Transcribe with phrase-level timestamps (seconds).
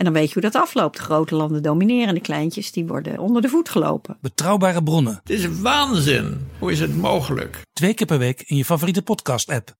[0.00, 0.96] En dan weet je hoe dat afloopt.
[0.96, 4.16] De grote landen domineren, de kleintjes die worden onder de voet gelopen.
[4.20, 5.20] Betrouwbare bronnen.
[5.22, 6.48] Het is waanzin.
[6.58, 7.60] Hoe is het mogelijk?
[7.72, 9.74] Twee keer per week in je favoriete podcast-app.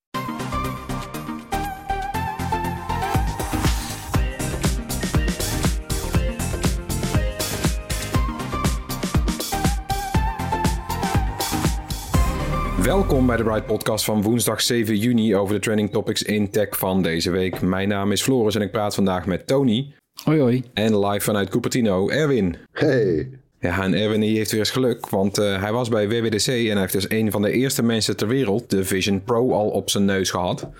[12.83, 16.79] Welkom bij de Bright Podcast van woensdag 7 juni over de trending topics in tech
[16.79, 17.61] van deze week.
[17.61, 19.95] Mijn naam is Floris en ik praat vandaag met Tony.
[20.25, 20.63] Hoi hoi.
[20.75, 22.57] En live vanuit Cupertino, Erwin.
[22.73, 23.31] Hey.
[23.61, 26.71] Ja, en Erwin die heeft weer eens geluk, want uh, hij was bij WWDC en
[26.71, 29.91] hij heeft dus een van de eerste mensen ter wereld de Vision Pro al op
[29.91, 30.61] zijn neus gehad.
[30.61, 30.71] Daar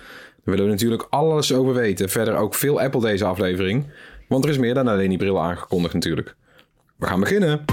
[0.43, 2.09] willen we natuurlijk alles over weten.
[2.09, 3.85] Verder ook veel Apple deze aflevering,
[4.27, 6.35] want er is meer dan alleen die bril aangekondigd natuurlijk.
[6.97, 7.65] We gaan beginnen.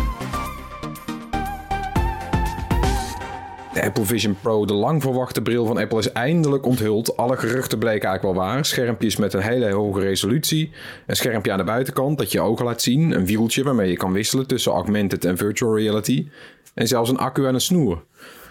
[3.78, 7.16] De Apple Vision Pro, de lang verwachte bril van Apple, is eindelijk onthuld.
[7.16, 8.64] Alle geruchten bleken eigenlijk wel waar.
[8.64, 10.70] Schermpjes met een hele hoge resolutie.
[11.06, 13.12] Een schermpje aan de buitenkant dat je ogen laat zien.
[13.12, 16.28] Een wieltje waarmee je kan wisselen tussen augmented en virtual reality.
[16.74, 18.04] En zelfs een accu en een snoer.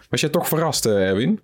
[0.09, 1.39] Was jij toch verrast, eh, Erwin?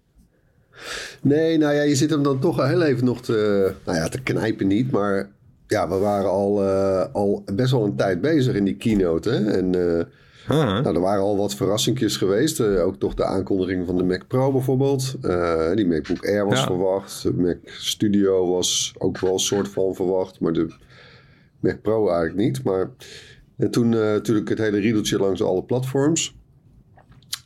[1.21, 4.21] Nee, nou ja, je zit hem dan toch heel even nog te, nou ja, te
[4.21, 4.91] knijpen niet.
[4.91, 5.29] Maar
[5.67, 9.29] ja, we waren al, uh, al best wel een tijd bezig in die keynote.
[9.29, 9.51] Hè?
[9.51, 9.75] En...
[9.75, 10.03] Uh,
[10.47, 12.59] nou, er waren al wat verrassingjes geweest.
[12.59, 15.15] Uh, ook toch de aankondiging van de Mac Pro bijvoorbeeld.
[15.21, 16.65] Uh, die MacBook Air was ja.
[16.65, 17.23] verwacht.
[17.23, 20.39] De Mac Studio was ook wel een soort van verwacht.
[20.39, 20.73] Maar de
[21.59, 22.63] Mac Pro eigenlijk niet.
[22.63, 22.89] Maar
[23.57, 26.35] en toen uh, natuurlijk het hele riedeltje langs alle platforms.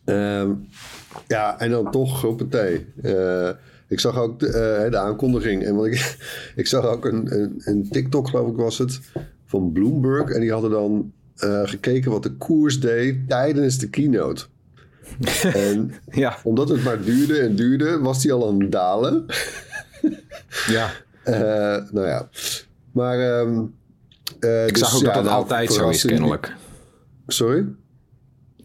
[0.06, 0.52] Ehm,
[1.28, 2.86] ja, en dan toch op het thee.
[3.88, 5.64] ik zag ook de, de, aankondiging.
[5.64, 6.18] En wat ik,
[6.56, 9.00] ik zag ook een, een, een TikTok, geloof ik was het,
[9.46, 10.30] van Bloomberg.
[10.30, 11.12] En die hadden dan
[11.44, 14.46] uh, gekeken wat de koers deed tijdens de keynote.
[15.54, 16.38] En ja.
[16.44, 19.26] omdat het maar duurde en duurde, was die al aan het dalen.
[20.68, 20.92] ja.
[21.26, 21.36] Uh,
[21.96, 22.30] nou ja.
[22.92, 23.40] Maar.
[23.40, 23.76] Um,
[24.40, 26.56] uh, Ik dus, zag ook ja, dat dat nou, altijd zo is, kennelijk.
[27.28, 27.66] Sorry?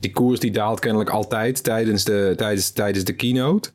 [0.01, 3.71] Die koers die daalt kennelijk altijd tijdens de, tijdens, tijdens de keynote.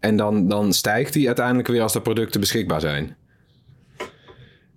[0.00, 3.16] En dan, dan stijgt die uiteindelijk weer als de producten beschikbaar zijn.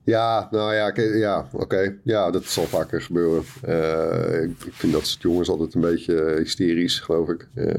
[0.10, 1.64] Ja, nou ja, ja oké.
[1.64, 1.98] Okay.
[2.04, 3.44] Ja, dat zal vaker gebeuren.
[3.68, 7.48] Uh, ik, ik, vind dat soort jongens altijd een beetje hysterisch, geloof ik.
[7.56, 7.74] Uh,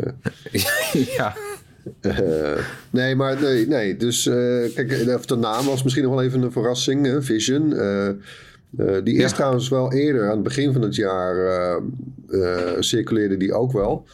[1.16, 1.36] ja.
[2.00, 2.58] Uh,
[2.91, 3.96] nee, maar nee, nee.
[3.96, 4.22] Dus
[4.74, 4.88] kijk,
[5.28, 7.22] de naam was misschien nog wel even een verrassing, hè?
[7.22, 7.68] Vision.
[9.04, 9.36] die is ja.
[9.36, 11.80] trouwens wel eerder, aan het begin van het jaar,
[12.78, 14.06] circuleerde die ook wel.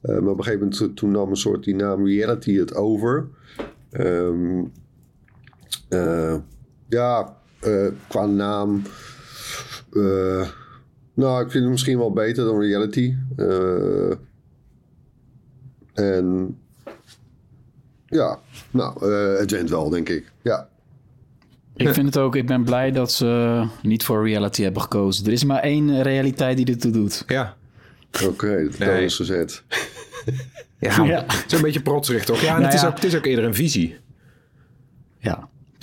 [0.00, 3.26] maar op een gegeven moment toen nam een soort die naam Reality het over.
[3.92, 4.72] Um,
[6.88, 7.36] ja,
[7.66, 8.82] uh, qua naam.
[9.92, 10.48] Uh,
[11.14, 13.14] nou, ik vind het misschien wel beter dan reality.
[13.36, 14.12] Uh,
[15.94, 16.58] en
[18.06, 18.38] ja,
[18.70, 20.32] nou, het went wel, denk ik.
[20.42, 20.68] Ja.
[21.76, 25.26] Ik vind het ook, ik ben blij dat ze niet voor reality hebben gekozen.
[25.26, 27.24] Er is maar één realiteit die ertoe doet.
[27.26, 27.56] Ja.
[28.14, 29.04] Oké, okay, dat nee.
[29.04, 29.62] is gezet.
[30.78, 31.24] ja, ja.
[31.26, 32.40] het is een beetje protserig toch?
[32.40, 33.96] Ja, en nou het, is ook, het is ook eerder een visie.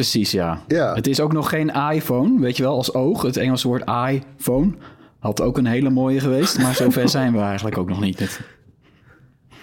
[0.01, 0.63] Precies, ja.
[0.67, 0.93] ja.
[0.93, 3.21] Het is ook nog geen iPhone, weet je wel, als oog.
[3.21, 4.73] Het Engelse woord iPhone
[5.19, 6.59] had ook een hele mooie geweest.
[6.59, 8.39] Maar zover zijn we eigenlijk ook nog niet.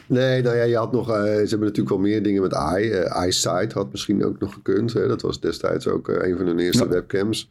[0.06, 1.08] Nee, nou ja, je had nog...
[1.08, 2.84] Uh, ze hebben natuurlijk wel meer dingen met i.
[2.84, 4.92] Uh, iSight had misschien ook nog gekund.
[4.92, 5.08] Hè?
[5.08, 6.90] Dat was destijds ook uh, een van hun eerste ja.
[6.90, 7.50] webcams.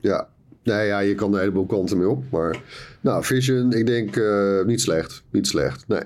[0.00, 0.28] ja,
[0.62, 2.24] nee, ja, je kan er een heleboel kanten mee op.
[2.30, 2.62] Maar
[3.00, 4.20] nou, Vision, ik denk
[4.66, 5.22] niet slecht.
[5.30, 6.02] Niet slecht, nee.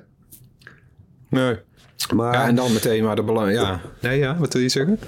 [1.28, 1.59] Nee.
[2.15, 3.53] Maar, ja, en dan meteen maar de belang.
[3.53, 3.81] Ja.
[4.00, 4.99] Nee, ja, wat wil je zeggen?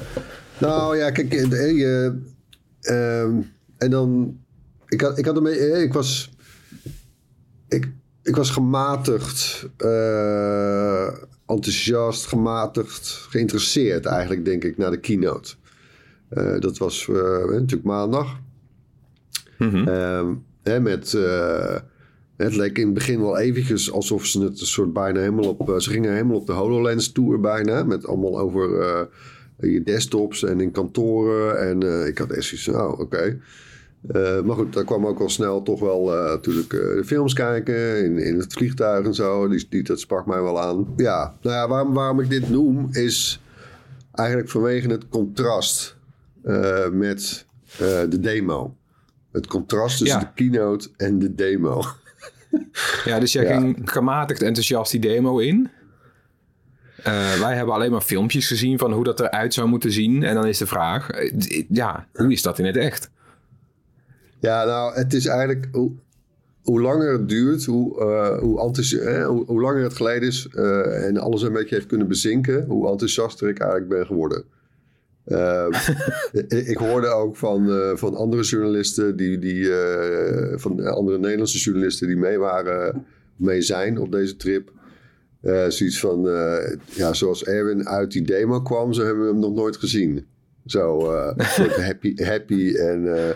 [0.58, 2.18] Nou ja, kijk, je,
[2.80, 3.22] uh,
[3.76, 4.38] en dan.
[4.86, 5.82] Ik had, ik had ermee.
[5.82, 6.30] Ik was.
[7.68, 7.92] Ik,
[8.22, 9.66] ik was gematigd.
[9.78, 11.08] Uh,
[11.46, 15.54] enthousiast, gematigd, geïnteresseerd eigenlijk, denk ik, naar de keynote.
[16.58, 17.06] Dat was
[17.50, 18.40] natuurlijk maandag.
[19.58, 20.44] Mm -hmm.
[20.62, 21.18] hè, met.
[22.36, 25.80] Het leek in het begin wel eventjes alsof ze het een soort bijna helemaal op...
[25.80, 27.82] Ze gingen helemaal op de HoloLens tour bijna.
[27.84, 28.70] Met allemaal over
[29.60, 31.60] uh, je desktops en in kantoren.
[31.68, 33.02] En uh, ik had echt zoiets nou oké.
[33.02, 33.40] Okay.
[34.12, 38.04] Uh, maar goed, daar kwam ook wel snel toch wel natuurlijk de films kijken.
[38.04, 39.48] In, in het vliegtuig en zo.
[39.48, 40.92] Die, die, dat sprak mij wel aan.
[40.96, 43.40] Ja, nou ja, waarom, waarom ik dit noem is
[44.12, 45.96] eigenlijk vanwege het contrast
[46.92, 47.46] met
[48.08, 48.76] de demo.
[49.32, 50.24] Het contrast tussen Ja.
[50.24, 51.82] de keynote en de demo.
[53.04, 53.58] Ja, dus jij Ja.
[53.60, 55.68] ging gematigd enthousiast die demo in.
[56.96, 60.22] Eh, wij hebben alleen maar filmpjes gezien van hoe dat eruit zou moeten zien.
[60.22, 63.10] En dan is de vraag, eh, ja, hoe is dat in het echt?
[64.40, 65.68] Ja, nou, het is eigenlijk...
[65.72, 65.90] Hoe,
[66.62, 70.46] hoe langer het duurt, hoe, uh, hoe, enthousi- hoe, hoe, langer het geleden is...
[71.06, 72.64] en alles een beetje heeft kunnen bezinken...
[72.64, 74.44] hoe enthousiaster ik eigenlijk ben geworden.
[76.72, 79.16] ik hoorde ook van, van andere journalisten...
[79.16, 79.70] Die, die,
[80.54, 83.06] van andere Nederlandse journalisten die mee waren...
[83.36, 84.74] mee zijn op deze trip...
[85.68, 86.22] Zoiets van,
[86.90, 90.26] ja, zoals Erwin uit die demo kwam, zo hebben we hem nog nooit gezien.
[90.64, 91.36] Zo uh,
[91.76, 93.34] happy, happy en,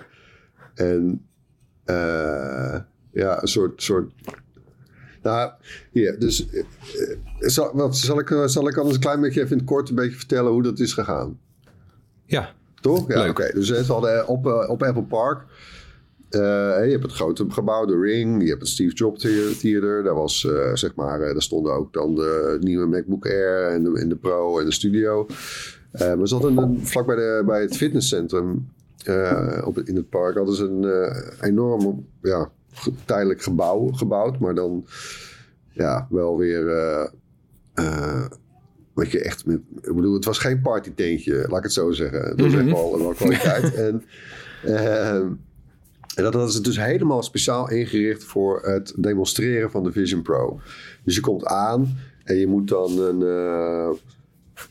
[0.74, 1.26] en
[3.12, 4.12] ja, een soort, soort
[5.22, 5.52] nou,
[5.92, 6.46] hier, dus
[7.38, 9.94] zal, wat, zal, ik, zal ik anders een klein beetje even in het kort een
[9.94, 11.38] beetje vertellen hoe dat is gegaan?
[12.30, 12.54] Ja.
[12.80, 13.08] Toch?
[13.08, 13.50] Ja, oké.
[13.54, 15.44] Dus we hadden op, op Apple Park
[16.30, 18.42] uh, je hebt het grote gebouw, de Ring.
[18.42, 19.26] Je hebt het Steve Jobs
[19.58, 20.02] Theater.
[20.02, 23.82] Daar, was, uh, zeg maar, uh, daar stonden ook dan de nieuwe MacBook Air en
[23.82, 25.26] de, en de Pro en de Studio.
[25.92, 28.68] maar ze hadden een, vlak bij, de, bij het fitnesscentrum
[29.64, 32.50] op, in het park hadden ze een enorm ja,
[33.04, 34.38] tijdelijk gebouw gebouwd.
[34.38, 34.86] Maar dan
[35.70, 36.64] ja, wel weer...
[39.02, 42.22] wat je echt met, ik bedoel, het was geen partytentje, laat ik het zo zeggen.
[42.22, 43.74] Het was echt wel, wel kwaliteit.
[43.86, 44.04] en
[46.14, 50.60] en dat is dus helemaal speciaal ingericht voor het demonstreren van de Vision Pro.
[51.04, 53.20] Dus je komt aan en je moet dan een.
[53.20, 53.90] Uh,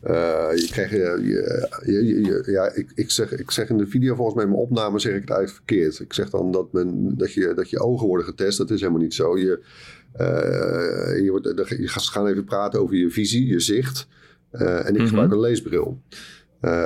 [0.04, 4.46] uh, je krijgt, je, ja, ik, ik, zeg, ik zeg in de video volgens mij
[4.46, 6.00] in mijn opname zeg ik het eigenlijk verkeerd.
[6.00, 8.58] Ik zeg dan dat, men, dat, je, dat je ogen worden getest.
[8.58, 9.38] Dat is helemaal niet zo.
[9.38, 9.64] Je,
[11.24, 14.08] je, wordt, je gaat even praten over je visie, je zicht.
[14.52, 15.08] En ik mm -hmm.
[15.08, 16.02] gebruik een leesbril.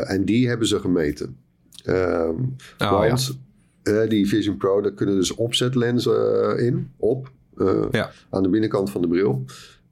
[0.04, 1.38] en die hebben ze gemeten.
[1.86, 2.38] oh,
[2.78, 3.34] want ja
[3.84, 8.12] uh, die Vision Pro, daar kunnen dus opzetlenzen uh, in, op, uh, ja.
[8.30, 9.44] aan de binnenkant van de bril.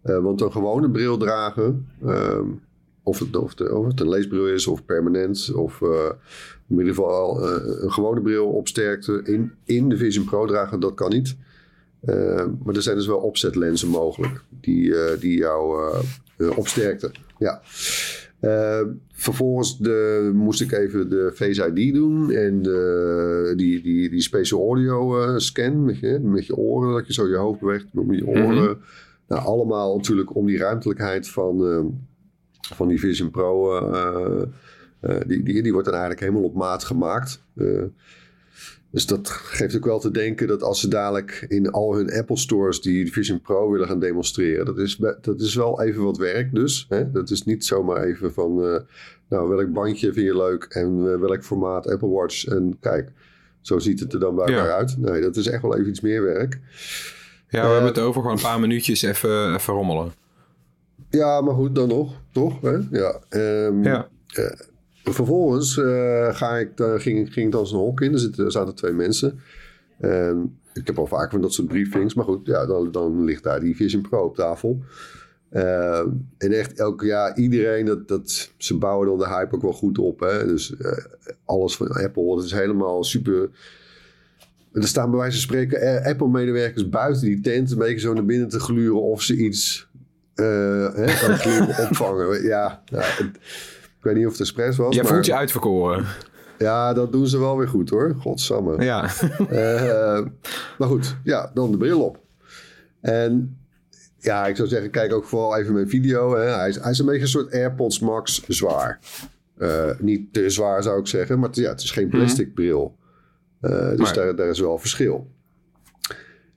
[0.02, 2.48] want een gewone bril dragen, ehm,
[3.04, 5.82] of, het, of, de, of het een leesbril is of permanent, of
[6.68, 11.10] in ieder geval een gewone bril opsterkte in, in de Vision Pro dragen, dat kan
[11.10, 11.36] niet.
[12.64, 15.46] maar er zijn dus wel opzetlenzen mogelijk die, die
[16.46, 17.12] jou opsterkten.
[17.38, 17.62] Ja.
[18.42, 24.22] Uh, vervolgens de, moest ik even de Face ID doen en de, die, die, die
[24.22, 27.86] special audio uh, scan met je, met je oren, dat je zo je hoofd beweegt
[27.92, 28.52] met je oren.
[28.52, 28.78] Mm -hmm.
[29.28, 31.86] nou, allemaal natuurlijk om die ruimtelijkheid van, uh,
[32.76, 33.80] van die Vision Pro,
[35.28, 37.44] die, die, die wordt dan eigenlijk helemaal op maat gemaakt.
[38.92, 42.38] Dus dat geeft ook wel te denken dat als ze dadelijk in al hun Apple
[42.38, 46.56] stores die Vision Pro willen gaan demonstreren, dat is, dat is wel even wat werk
[46.56, 46.86] dus.
[46.90, 47.12] Hè?
[47.12, 48.80] Dat is niet zomaar even van, uh,
[49.30, 53.12] nou welk bandje vind je leuk en uh, welk formaat Apple Watch en kijk,
[53.62, 54.76] zo ziet het er dan bij elkaar ja.
[54.76, 54.98] uit.
[54.98, 56.60] Nee, dat is echt wel even iets meer werk.
[57.50, 60.12] Ja, we uh, hebben het over gewoon een paar minuutjes even, even rommelen.
[61.10, 62.62] Ja, maar goed, dan nog, toch?
[62.62, 62.78] Hè?
[62.92, 63.20] Ja.
[63.30, 64.08] Um, ja.
[65.04, 68.14] Vervolgens uh, ga ik, uh, ging, ging ik dan zo'n hok in.
[68.14, 69.40] Er, zaten twee mensen.
[70.00, 72.14] En ik heb al vaker van dat soort briefings.
[72.14, 74.84] Maar goed, ja, dan, dan ligt daar die Vision Pro op tafel.
[75.52, 76.00] Uh,
[76.38, 79.98] en echt elk jaar iedereen, dat, dat, ze bouwen dan de hype ook wel goed
[79.98, 80.20] op.
[80.20, 80.48] Hè?
[80.48, 80.74] Dus
[81.46, 83.50] alles van Apple, dat is helemaal super...
[84.74, 87.72] Er staan bij wijze van spreken Apple-medewerkers buiten die tent...
[87.72, 89.90] een beetje zo naar binnen te gluren of ze iets
[90.36, 90.86] hè,
[91.88, 92.44] opvangen.
[92.44, 93.04] Ja, ja
[94.02, 94.96] ik weet niet of het expres was.
[94.96, 95.12] Jij maar...
[95.12, 96.06] voelt je uitverkoren.
[96.58, 98.16] Ja, dat doen ze wel weer goed hoor.
[98.20, 98.84] Godsamme.
[98.84, 99.04] Ja.
[99.40, 100.26] uh,
[100.78, 102.20] maar goed, ja, dan de bril op.
[103.02, 103.58] En
[104.18, 106.36] ja, ik zou zeggen, kijk ook vooral even mijn video.
[106.36, 106.44] Hè.
[106.44, 109.00] Hij, is, hij is een beetje een soort AirPods Max zwaar.
[109.58, 112.64] Uh, niet te zwaar zou ik zeggen, maar ja, het is geen plastic mm -hmm.
[112.64, 112.98] bril.
[113.62, 114.14] Uh, dus maar...
[114.14, 115.32] daar, daar is wel verschil.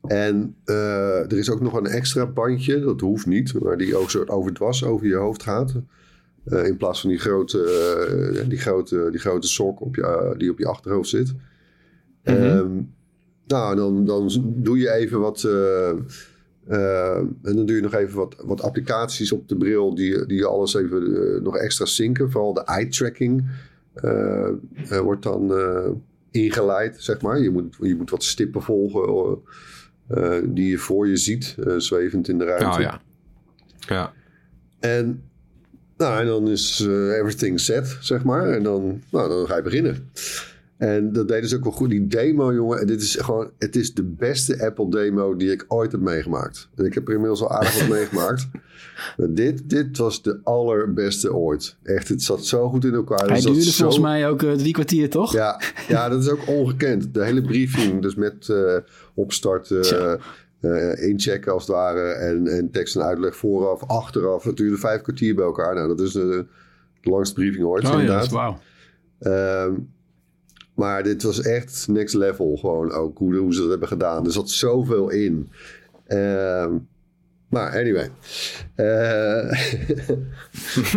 [0.07, 4.29] En er is ook nog een extra bandje, dat hoeft niet, maar die ook soort
[4.29, 5.75] over het was over je hoofd gaat.
[6.47, 7.59] Uh, in plaats van die grote,
[8.37, 11.35] uh, die grote, die grote sok op je, die op je achterhoofd zit.
[12.25, 12.43] Mm -hmm.
[12.43, 12.95] um,
[13.47, 15.45] nou, dan, dan doe je even wat.
[15.45, 16.07] en
[17.43, 21.43] dan doe je nog even wat, wat applicaties op de bril die, die alles even
[21.43, 22.31] nog extra zinken.
[22.31, 23.45] Vooral de eye tracking
[25.03, 25.53] wordt dan
[26.31, 27.41] ingeleid, zeg maar.
[27.41, 29.39] Je moet, je moet wat stippen volgen
[30.45, 32.77] die je voor je ziet, zwevend in de ruimte.
[32.77, 33.01] Oh, ja.
[33.79, 34.13] ja.
[34.81, 35.23] En
[35.97, 38.49] nou, en dan is uh, everything set, zeg maar.
[38.49, 40.11] En dan, nou, dan ga je beginnen.
[40.77, 41.91] En dat deden ze ook wel goed.
[41.91, 42.81] Die demo, jongen.
[42.81, 46.69] En dit is gewoon, het is de beste Apple demo die ik ooit heb meegemaakt.
[46.75, 48.49] En ik heb er inmiddels al aardig wat meegemaakt.
[49.17, 51.77] Maar dit, dit was de allerbeste ooit.
[51.83, 53.29] Echt, het zat zo goed in elkaar.
[53.29, 53.71] Hij duurde zo...
[53.71, 55.33] volgens mij ook uh, drie kwartier, toch?
[55.33, 57.15] Ja, ja, dat is ook ongekend.
[57.15, 58.77] De hele briefing, dus met uh,
[59.15, 60.21] opstarten,
[60.65, 62.01] eh, inchecken als het ware.
[62.13, 64.45] En, en tekst en uitleg vooraf, achteraf.
[64.45, 65.75] Het duurde vijf kwartier bij elkaar.
[65.75, 66.47] Nou, dat is de,
[67.01, 68.29] de langste briefing ooit, Oh ja, inderdaad.
[68.31, 68.59] wauw.
[69.19, 69.73] Ehm,
[70.75, 74.25] maar dit was echt next level gewoon ook, hoe, hoe ze dat hebben gedaan.
[74.27, 75.51] Er zat zoveel in.
[76.07, 76.73] Ehm,
[77.49, 78.11] maar anyway.
[78.75, 79.51] Eh,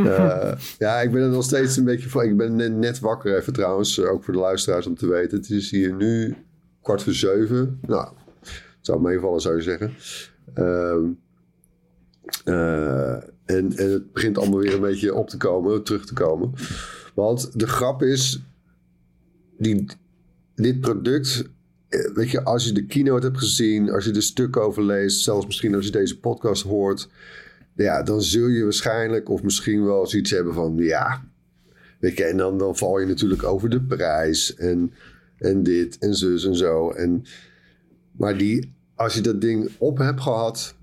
[0.06, 2.24] eh, ja, ik ben er nog steeds een beetje van.
[2.24, 3.98] Ik ben net, wakker even trouwens.
[4.00, 5.38] eh, Ook voor de luisteraars om te weten.
[5.38, 6.36] Het is hier nu
[6.82, 7.80] kwart voor zeven.
[7.88, 8.08] Nou,
[8.88, 9.94] zou meevallen zou je zeggen.
[10.54, 11.06] Ehm,
[12.46, 13.14] eh,
[13.46, 16.54] en, en het begint allemaal weer een beetje op te komen, terug te komen.
[17.16, 18.42] Want de grap is,
[19.58, 19.86] die,
[20.56, 21.50] dit product,
[21.90, 25.24] eh, weet je, als je de keynote hebt gezien, als je er stuk over leest,
[25.24, 27.10] zelfs misschien als je deze podcast hoort,
[27.76, 31.24] ja, dan zul je waarschijnlijk of misschien wel zoiets hebben van, ja,
[32.00, 34.94] weet je, en dan, dan val je natuurlijk over de prijs en,
[35.38, 36.92] en dit en zus en zo.
[36.92, 37.24] En,
[38.12, 40.76] maar die, als je dat ding op hebt gehad,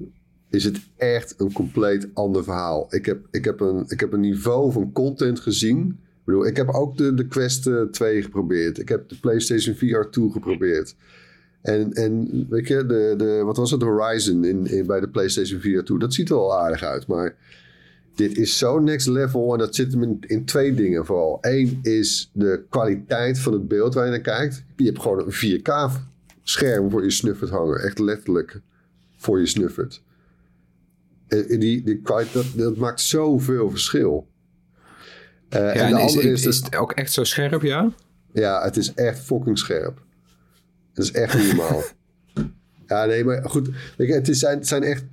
[0.51, 2.87] is het echt een compleet ander verhaal.
[2.91, 5.89] Ik heb, ik heb, een, ik heb een niveau van content gezien.
[5.89, 8.79] Ik bedoel, ik heb ook de, de Quest eh, 2 geprobeerd.
[8.79, 10.95] Ik heb de PlayStation VR 2 geprobeerd.
[11.63, 15.61] En, en weet je, de, de, wat was het, Horizon in, in, bij de PlayStation
[15.61, 15.99] 4 2.
[15.99, 17.37] Dat ziet er wel aardig uit, maar
[18.15, 19.53] dit is zo next level.
[19.53, 21.39] En dat zit hem in, in twee dingen vooral.
[21.41, 24.65] Eén is de kwaliteit van het beeld waar je naar kijkt.
[24.77, 25.91] Je hebt gewoon een 4K
[26.45, 27.81] scherm voor je snuffert hangen.
[27.83, 28.61] Echt letterlijk
[29.17, 30.03] voor je snuffert.
[31.29, 32.01] En en die, die
[32.33, 34.29] dat, dat maakt zoveel verschil.
[35.49, 37.93] Eh, Ja, en de en is, andere is, het ook echt zo scherp, ja?
[38.33, 40.03] ja, het is echt fucking scherp.
[40.93, 41.83] Het is echt normaal.
[42.87, 43.69] ja, nee, maar goed.
[43.97, 45.05] Weet je, het, is, zijn, het zijn echt...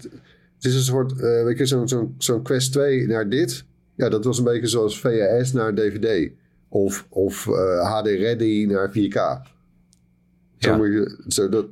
[0.55, 1.11] Het is een soort...
[1.11, 3.63] eh, weet je, zo'n zo'n zo'n Quest 2 naar dit.
[3.95, 6.31] Ja, dat was een beetje zoals VHS naar DVD.
[6.69, 9.49] Of, of eh, HD Ready naar 4K.
[10.61, 11.65] Zo zo dat,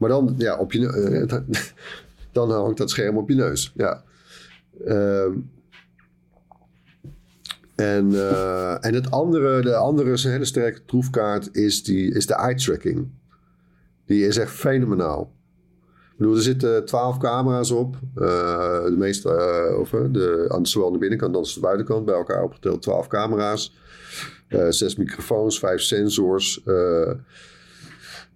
[0.00, 1.38] maar dan, ja, op je, eh,
[2.32, 3.72] dan hangt dat scherm op je neus.
[3.76, 4.02] Ja.
[4.84, 5.32] Ehm,
[7.74, 12.34] en, eh, en het andere, de andere een hele sterke troefkaart, is, die, is de
[12.34, 13.08] eye tracking.
[14.06, 15.32] Die is echt fenomenaal.
[16.16, 17.96] Bedoel, er zitten twaalf camera's op.
[18.14, 19.28] Eh, de meeste,
[19.80, 22.04] of, de, aan, zowel aan de binnenkant als de buitenkant.
[22.04, 23.74] Bij elkaar opgeteld twaalf camera's.
[24.68, 26.62] Zes microfoons, vijf sensors.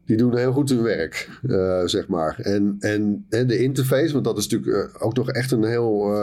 [0.06, 2.38] Die doen heel goed hun werk, eh, zeg maar.
[2.40, 6.14] En, en, de interface, want dat is natuurlijk eh, ook nog echt een heel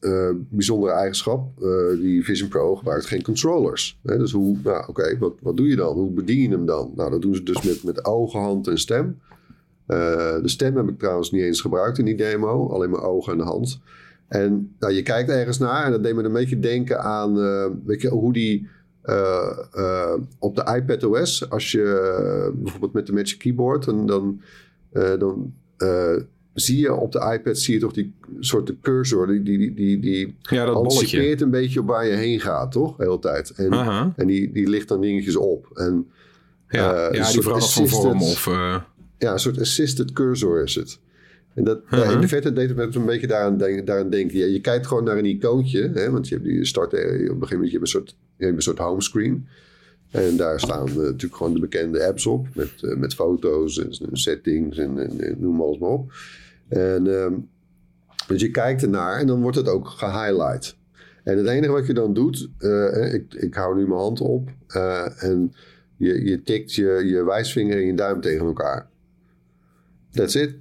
[0.00, 1.48] eh, bijzondere eigenschap.
[2.00, 3.98] Die Vision Pro gebruikt geen controllers.
[4.02, 4.18] Hè?
[4.18, 5.94] Dus hoe, nou oké, wat, wat doe je dan?
[5.94, 6.92] Hoe bedien je hem dan?
[6.96, 9.18] Nou, dat doen ze dus met, met ogen, hand en stem.
[9.86, 12.68] De stem heb ik trouwens niet eens gebruikt in die demo.
[12.68, 13.80] Alleen mijn ogen en de hand.
[14.28, 17.34] En nou, je kijkt ergens naar en dat deed me een beetje denken aan
[17.84, 18.68] weet je, hoe die
[19.06, 24.06] eh, eh, op de iPad OS, als je eh, bijvoorbeeld met de Magic Keyboard, dan,
[24.06, 24.40] dan,
[25.18, 25.52] dan
[26.54, 30.00] zie je op de iPad zie je toch die soort de cursor, die, die, die,
[30.00, 30.98] die Ja, dat bolletje.
[30.98, 32.96] anticipeert een beetje op waar je heen gaat, toch?
[32.96, 33.50] De hele tijd.
[33.50, 34.12] En, Aha.
[34.16, 35.70] en die, die ligt dan dingetjes op.
[35.74, 36.06] En
[36.68, 38.46] Ja, ja die verandert van vorm of...
[39.18, 40.98] ja, een soort assisted cursor is het.
[41.56, 44.38] En dat, ja, in de verte deed het me een beetje daaraan, daaraan denken.
[44.38, 47.10] Ja, je kijkt gewoon naar een icoontje, hè, want je hebt die start, eh, op
[47.10, 49.46] een gegeven moment je hebt een soort, je hebt een soort homescreen.
[50.10, 54.08] En daar staan eh, natuurlijk gewoon de bekende apps op, met, eh, met foto's en,
[54.10, 56.12] en settings en, en, en noem alles maar op.
[56.68, 57.34] En ehm,
[58.26, 60.76] dus je kijkt ernaar en dan wordt het ook gehighlight.
[61.24, 62.50] En het enige wat je dan doet,
[63.12, 64.50] ik, ik hou nu mijn hand op
[65.18, 65.54] en
[65.96, 68.88] je, je tikt je, je wijsvinger en je duim tegen elkaar.
[70.10, 70.54] That's it.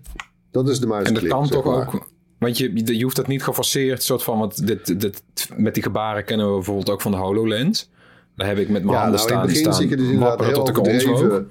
[0.55, 1.93] Dat is de en dat kan toch maar.
[1.93, 2.07] ook...
[2.37, 4.39] Want je, je hoeft dat niet geforceerd, soort van...
[4.39, 5.23] Want dit, dit,
[5.57, 7.89] met die gebaren kennen we bijvoorbeeld ook van de HoloLens.
[8.35, 10.45] Daar heb ik met mijn Ja, handen nou, in het begin staan je dus inderdaad
[10.45, 11.49] heel overdreven.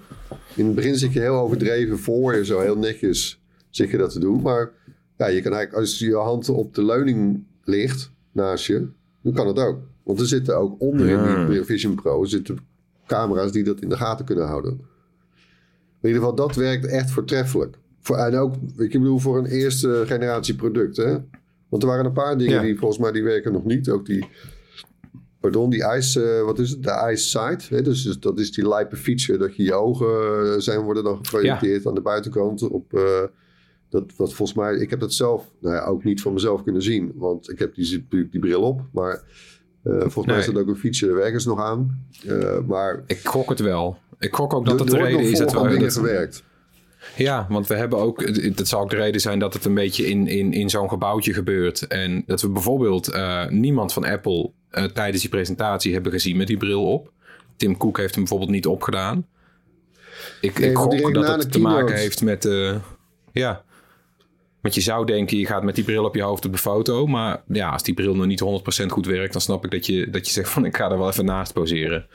[0.54, 4.12] In het begin zit je heel overdreven voor je, zo heel netjes zit je dat
[4.12, 4.42] te doen.
[4.42, 4.70] Maar
[5.16, 8.88] ja, je kan eigenlijk, als je hand op de leuning ligt naast je,
[9.22, 9.78] dan kan het ook.
[10.02, 12.58] Want er zitten ook onder in die Vision Pro zitten
[13.06, 14.72] camera's die dat in de gaten kunnen houden.
[16.00, 17.78] In ieder geval, dat werkt echt voortreffelijk.
[18.04, 20.96] Voor, en ook, ik bedoel, voor een eerste generatie product.
[20.96, 21.16] Hè?
[21.68, 22.60] Want er waren een paar dingen Ja.
[22.62, 23.88] die volgens mij die werken nog niet.
[23.88, 24.28] Ook die,
[25.40, 26.82] pardon, die ice, eh, wat is het?
[26.82, 27.68] De ice sight.
[27.68, 27.82] Hè?
[27.82, 31.16] Dus, dus dat is die lijpe feature dat je je ogen eh, zijn worden dan
[31.16, 32.62] geprojecteerd aan de buitenkant.
[32.62, 33.22] Op, eh,
[33.88, 36.82] dat, wat volgens mij, ik heb dat zelf nou ja, ook niet van mezelf kunnen
[36.82, 37.12] zien.
[37.14, 38.80] Want ik heb die, die, die bril op.
[38.92, 39.22] Maar
[39.82, 42.06] eh, volgens mij is dat ook een feature, daar werken ze nog aan.
[42.66, 43.98] Maar Ik gok het wel.
[44.18, 45.58] Ik gok ook dat er- het de er reden is dat we...
[45.68, 46.44] dingen dat- gewerkt.
[47.16, 50.06] Ja, want we hebben ook, dat zou ook de reden zijn dat het een beetje
[50.06, 51.86] in, in, in zo'n gebouwtje gebeurt.
[51.86, 56.46] En dat we bijvoorbeeld eh, niemand van Apple eh, tijdens die presentatie hebben gezien met
[56.46, 57.12] die bril op.
[57.56, 59.26] Tim Cook heeft hem bijvoorbeeld niet opgedaan.
[60.40, 62.76] Ik, Nee, ik gok dat het te maken heeft met, eh,
[63.32, 63.64] ja,
[64.60, 67.06] Want je zou denken, je gaat met die bril op je hoofd op de foto.
[67.06, 68.40] Maar ja, als die bril nog niet
[68.82, 70.98] 100% goed werkt, dan snap ik dat je, dat je zegt van ik ga er
[70.98, 72.06] wel even naast poseren.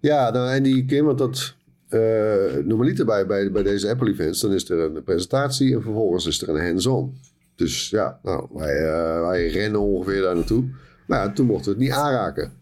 [0.00, 1.56] Ja, nou, en die Kim, want dat
[1.90, 6.26] uh, normaliter bij, bij, bij deze Apple events, dan is er een presentatie en vervolgens
[6.26, 7.14] is er een hands-on.
[7.54, 10.64] Dus ja, nou, wij, uh, wij rennen ongeveer daar naartoe.
[11.06, 12.52] Maar ja, toen mochten we het niet aanraken.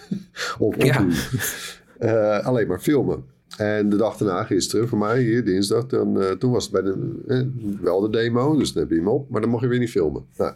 [0.58, 1.10] of opdoen.
[1.10, 2.38] Ja.
[2.38, 3.24] Uh, alleen maar filmen.
[3.56, 6.82] En de dag daarna, gisteren, voor mij, hier dinsdag, dan, uh, toen was het bij
[6.82, 7.40] de, eh,
[7.80, 9.90] wel de demo, dus dan heb je hem op, maar dan mocht je weer niet
[9.90, 10.24] filmen.
[10.36, 10.54] Nou,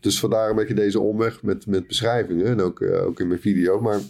[0.00, 3.80] dus vandaar een beetje deze omweg met, met beschrijvingen en ook, ook in mijn video.
[3.80, 4.00] Maar,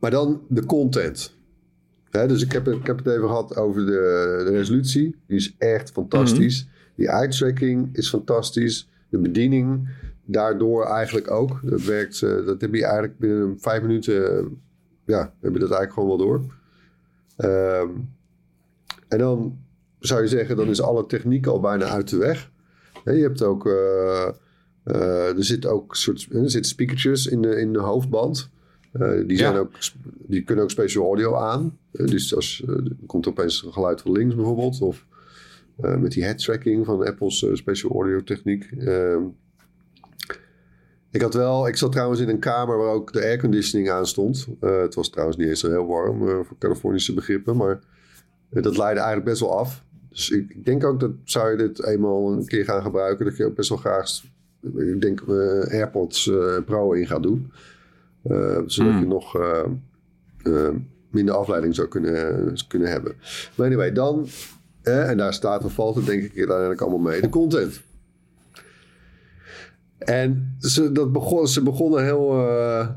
[0.00, 1.38] maar dan de content.
[2.10, 5.16] Dus ik heb, ik heb het even gehad over de, de resolutie.
[5.26, 6.62] Die is echt fantastisch.
[6.62, 6.94] Mm -hmm.
[6.94, 8.88] Die eye-tracking is fantastisch.
[9.08, 9.88] De bediening
[10.24, 11.60] daardoor eigenlijk ook.
[11.64, 14.48] Dat werkt, dat heb je eigenlijk binnen vijf minuten
[15.10, 16.44] ja, heb je dat eigenlijk gewoon wel door.
[17.36, 18.14] Um,
[19.08, 19.58] en dan
[19.98, 22.50] zou je zeggen, dan is alle techniek al bijna uit de weg.
[23.04, 24.28] je hebt ook, uh,
[24.84, 28.50] uh, er zitten ook soort, er zitten speakertjes in de, in de hoofdband.
[28.92, 29.72] Uh, die, zijn ook,
[30.26, 31.78] die kunnen ook special audio aan.
[31.90, 34.80] dus als, er komt opeens een geluid van links bijvoorbeeld.
[34.80, 35.06] Of
[35.76, 38.70] met die head tracking van Apple's special audio techniek.
[38.78, 39.22] Ehm,
[41.10, 44.46] ik had wel, ik zat trouwens in een kamer waar ook de airconditioning aan stond.
[44.60, 47.80] Het was trouwens niet eens zo heel warm voor Californische begrippen, maar
[48.50, 49.84] dat leidde eigenlijk best wel af.
[50.08, 53.36] Dus ik, ik, denk ook dat zou je dit eenmaal een keer gaan gebruiken, dat
[53.36, 54.22] je ook best wel graag,
[54.76, 55.22] ik denk
[55.68, 56.30] AirPods
[56.64, 57.52] Pro in gaat doen.
[58.66, 58.98] Zodat mm.
[58.98, 59.38] je nog
[61.10, 63.14] minder afleiding zou kunnen, kunnen hebben.
[63.54, 64.26] Maar anyway, dan,
[64.82, 67.80] en daar staat of valt het denk ik uiteindelijk allemaal mee, de content.
[69.98, 72.88] En ze, dat begon, ze begonnen heel uh,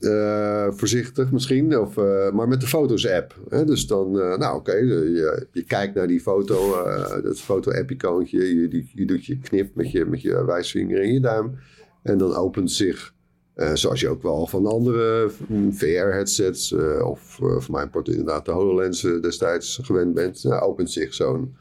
[0.00, 3.34] uh, voorzichtig misschien, of, uh, maar met de Foto's-app.
[3.66, 6.84] Dus dan, nou oké, okay, je, je, kijkt naar die foto,
[7.22, 8.38] dat foto-app-icoontje.
[8.38, 11.58] Je, je, doet je knip met je, met je wijsvinger en je duim.
[12.02, 13.11] En dan opent zich,
[13.54, 19.80] zoals je ook wel van andere mm, VR-headsets, of voor mijn inderdaad de HoloLens destijds
[19.82, 21.56] gewend bent, nou, opent zich zo'n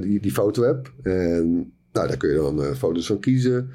[0.00, 0.92] die, die foto-app.
[1.02, 3.70] En nou, daar kun je dan foto's van kiezen.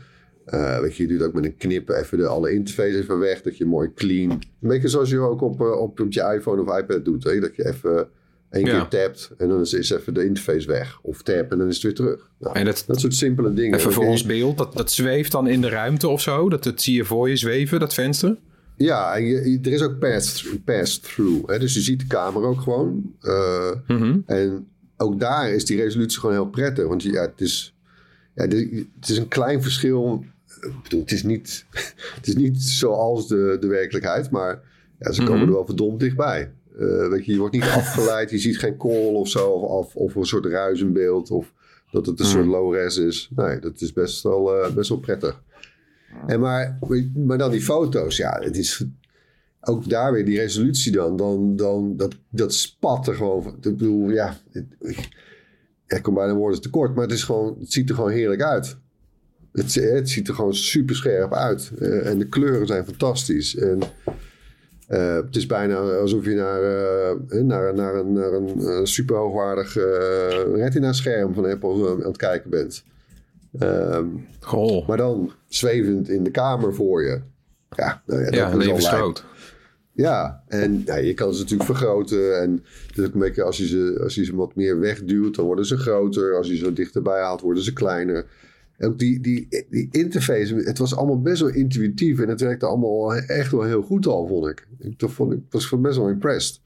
[0.82, 3.42] Weet je, je doet ook met een knip even de, alle interfaces even weg.
[3.42, 4.32] Dat je mooi clean.
[4.32, 7.24] Een beetje zoals je ook op, op, je iPhone of iPad doet.
[7.24, 8.10] Weet Dat je even
[8.50, 8.60] ja.
[8.60, 11.00] keer tapt en dan is, is even de interface weg.
[11.02, 12.30] Of tap en dan is het weer terug.
[12.40, 13.80] Nou, en dat, dat soort simpele dingen.
[13.80, 14.58] Even voor ons beeld.
[14.58, 16.50] Dat, dat zweeft dan in de ruimte of zo?
[16.50, 18.38] Dat, dat zie je voor je zweven, dat venster?
[18.78, 20.64] Ja, je, er is ook pass-through.
[20.64, 23.14] Pass through, dus je ziet de camera ook gewoon.
[23.88, 24.24] Mm -hmm.
[24.26, 26.88] En ook daar is die resolutie gewoon heel prettig.
[26.88, 27.76] Want ja, het is
[28.36, 28.44] ja,
[29.00, 30.26] het is een klein verschil.
[30.62, 31.66] Ik bedoel, het is niet,
[32.16, 34.62] het is niet zoals de, de werkelijkheid, maar
[35.00, 35.48] ja, ze komen mhm.
[35.48, 36.52] er wel verdomd dichtbij.
[36.80, 40.16] Uh, weet je, je wordt niet afgeleid, je ziet geen call of zo, of, of
[40.16, 41.54] een soort ruizenbeeld, of
[41.92, 42.54] dat het een soort mhm.
[42.54, 43.30] low-res is.
[43.36, 45.44] Nee, dat is best wel, uh, best wel prettig.
[46.28, 46.80] En maar,
[47.16, 48.86] maar dan die foto's, ja, het is
[49.62, 53.48] ook daar weer die resolutie dan, dan, dan dat, dat spat er gewoon.
[53.48, 54.66] Ik bedoel, ja, het,
[55.88, 58.78] ik kom bijna woorden tekort, maar het, is gewoon, het ziet er gewoon heerlijk uit.
[59.52, 61.72] Het, het ziet er gewoon super scherp uit.
[61.80, 63.56] Uh, en de kleuren zijn fantastisch.
[63.56, 63.80] En
[64.90, 69.74] uh, het is bijna alsof je naar, uh, naar, naar een, naar een super hoogwaardig
[70.54, 72.84] retina-scherm van Apple aan het kijken bent.
[73.60, 74.28] Um,
[74.88, 77.22] Maar dan zwevend in de kamer voor je.
[77.70, 79.24] Ja, nou ja, ja levensgroot.
[79.92, 82.42] Ja, en ja, je kan ze natuurlijk vergroten.
[82.42, 82.64] En
[82.96, 85.66] is ook een beetje als je, ze, als je ze wat meer wegduwt, dan worden
[85.66, 86.36] ze groter.
[86.36, 88.26] Als je ze wat dichterbij haalt, worden ze kleiner.
[88.80, 92.20] Ook die, die, die interface, het was allemaal best wel intuïtief.
[92.20, 94.68] En het werkte allemaal echt wel heel goed al, vond ik.
[94.80, 96.60] Ik, vond, ik was best wel impressed.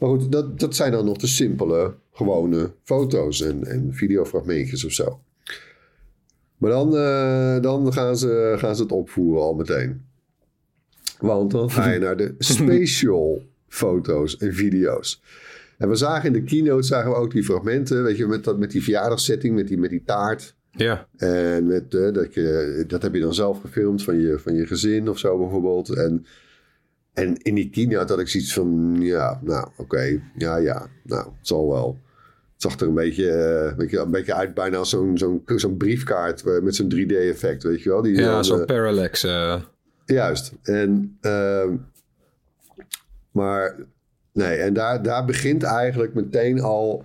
[0.00, 4.92] Maar goed, dat, dat zijn dan nog de simpele, gewone foto's en, en videofragmentjes of
[4.92, 5.20] zo.
[6.56, 10.04] Maar dan, uh, dan gaan, ze, gaan ze het opvoeren al meteen.
[11.18, 15.22] Want dan ga je naar de special foto's en video's.
[15.78, 18.58] En we zagen in de keynote zagen we ook die fragmenten, weet je, met, dat,
[18.58, 20.54] met die verjaardagssetting, met die, met die taart.
[20.70, 21.06] Ja.
[21.16, 24.66] En met, uh, dat, je, dat heb je dan zelf gefilmd van je, van je
[24.66, 25.88] gezin of zo bijvoorbeeld.
[25.88, 26.26] En,
[27.12, 31.46] en in die keynote had ik zoiets van, ja, nou oké, ja, ja, nou, het
[31.46, 31.98] zal wel.
[32.52, 35.76] Het zag er een beetje, uh, beetje, een beetje uit bijna als zo'n zo'n zo'n
[35.76, 38.02] briefkaart eh, met zo'n 3D-effect, weet je wel.
[38.02, 39.26] Die, ja, zo'n parallax.
[40.04, 40.52] Juist.
[40.62, 41.70] En, uh,
[43.30, 43.76] maar
[44.32, 47.04] nee, en daar, daar begint eigenlijk meteen al,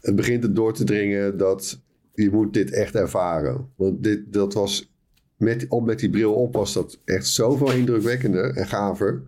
[0.00, 1.80] het begint het door te dringen dat
[2.16, 3.68] je moet dit echt ervaren.
[3.76, 4.92] Want dit, dat was,
[5.36, 9.22] met, op met die bril op was dat echt zoveel indrukwekkender en gaver.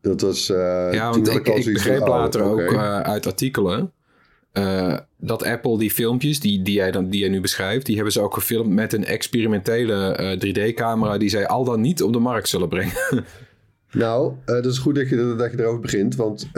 [0.00, 0.50] Dat was.
[0.50, 3.92] Uh, ja, want ik, ik begreep van, later oh, ook uh, uit artikelen.
[4.52, 8.12] Uh, dat Apple die filmpjes die, die, jij dan, die jij nu beschrijft, die hebben
[8.12, 12.48] ze ook gefilmd met een experimentele 3D-camera die zij al dan niet op de markt
[12.48, 12.94] zullen brengen.
[13.92, 16.50] nou, dat is goed dat je, dat je erover begint, want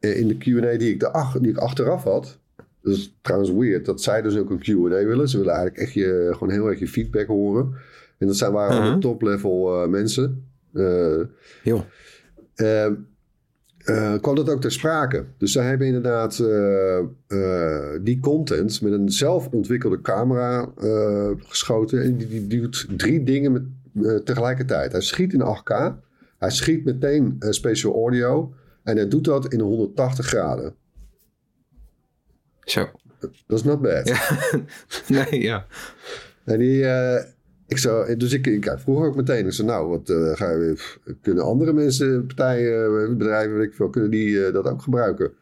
[0.00, 2.38] in de Q&A die, ik de, die ik achteraf had,
[2.82, 5.28] dat is trouwens weird, dat zij dus ook een Q&A willen.
[5.28, 7.74] Ze willen eigenlijk echt je, gewoon heel erg je feedback horen.
[8.18, 8.98] En dat zijn, waren uh-huh.
[8.98, 10.46] top-level mensen.
[10.72, 11.20] Uh,
[13.84, 15.24] uh, kwam dat ook ter sprake.
[15.38, 20.72] Dus zij hebben inderdaad uh, die content met een zelfontwikkelde camera
[21.38, 22.02] geschoten.
[22.02, 24.92] En die, die, doet drie dingen met, tegelijkertijd.
[24.92, 25.94] Hij schiet in 8K.
[26.38, 28.54] Hij schiet meteen special audio.
[28.82, 30.74] En hij doet dat in 180 graden.
[32.64, 32.90] Zo.
[33.46, 34.08] Dat is not bad.
[34.08, 34.38] Ja.
[35.30, 35.66] nee, ja.
[36.44, 36.84] En die,
[37.72, 39.46] ik zou, dus ik, ik vroeg ook meteen.
[39.46, 40.76] Ik zei, nou, wat uh, ga je,
[41.22, 45.32] kunnen andere mensen, partijen, eh, bedrijven, weet ik veel, kunnen die uh, dat ook gebruiken?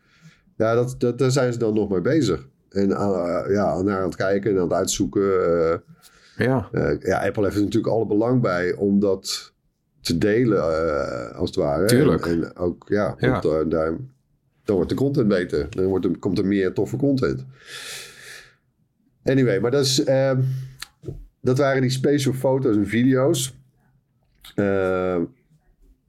[0.56, 2.46] Ja, dat, dat, daar zijn ze dan nog mee bezig.
[2.70, 5.22] En uh, ja, naar aan het kijken en aan het uitzoeken.
[6.36, 6.68] ja.
[7.00, 9.52] ja, Apple heeft er natuurlijk alle belang bij om dat
[10.00, 10.62] te delen,
[11.34, 11.86] als het ware.
[11.86, 12.26] Tuurlijk.
[12.26, 13.40] En, en ook, ja, ja.
[13.40, 13.96] Want, daar,
[14.70, 15.66] dan wordt de content beter.
[15.70, 17.44] Dan wordt komt er meer toffe content.
[19.24, 20.04] Anyway, maar dat is...
[20.04, 20.40] Ehm,
[21.40, 23.54] dat waren die special foto's en video's.
[24.56, 25.20] Uh,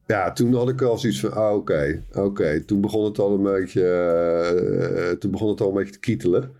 [0.06, 2.64] ja, toen had ik al zoiets van, ah, oké, oké.
[2.64, 3.82] Toen begon het al een beetje,
[5.12, 6.52] uh, toen begon het al een beetje te kietelen.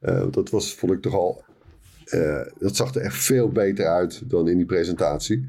[0.00, 1.44] Uh, dat was, vond ik toch al,
[2.58, 5.48] dat zag er echt veel beter uit dan in die presentatie.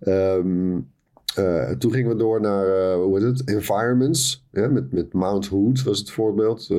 [0.00, 0.90] Um,
[1.78, 4.46] toen gingen we door naar, hoe heet het, environments.
[4.52, 6.70] Ja, met, met Mount Hood was het voorbeeld.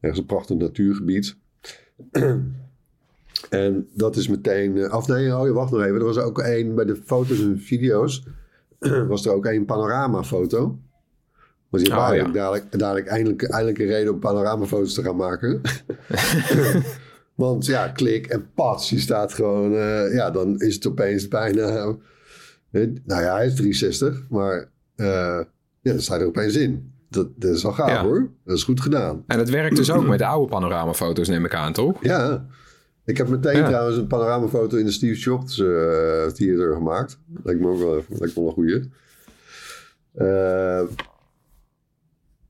[0.00, 1.36] ergens een prachtig natuurgebied.
[3.50, 4.76] En dat is meteen.
[4.76, 5.94] Uh, of nee, oh, wacht nog even.
[5.94, 8.22] Er was ook één bij de foto's en video's.
[9.08, 10.78] was er ook één panoramafoto.
[11.68, 12.24] Was je oh, ja.
[12.24, 15.60] dadelijk, dadelijk eindelijk, eindelijk een reden om panoramafoto's te gaan maken.
[17.34, 19.72] Want ja, klik en pats, je staat gewoon.
[19.72, 21.96] Uh, ja, dan is het opeens bijna.
[22.74, 25.46] Uh, nou ja, hij is 360, maar ja,
[25.82, 26.92] dan staat er opeens in.
[27.08, 28.30] Dat, dat is wel gaaf hoor.
[28.44, 29.24] Dat is goed gedaan.
[29.26, 32.02] En het werkt dus ook met de oude panoramafoto's, neem ik aan, toch?
[32.02, 32.46] Ja.
[33.04, 35.66] Ik heb meteen trouwens een panoramafoto in de Steve Jobs uh,
[36.26, 37.18] Theater gemaakt.
[37.42, 38.90] Lijkt me ook wel, lijkt me wel een goeie.
[40.14, 40.82] Uh,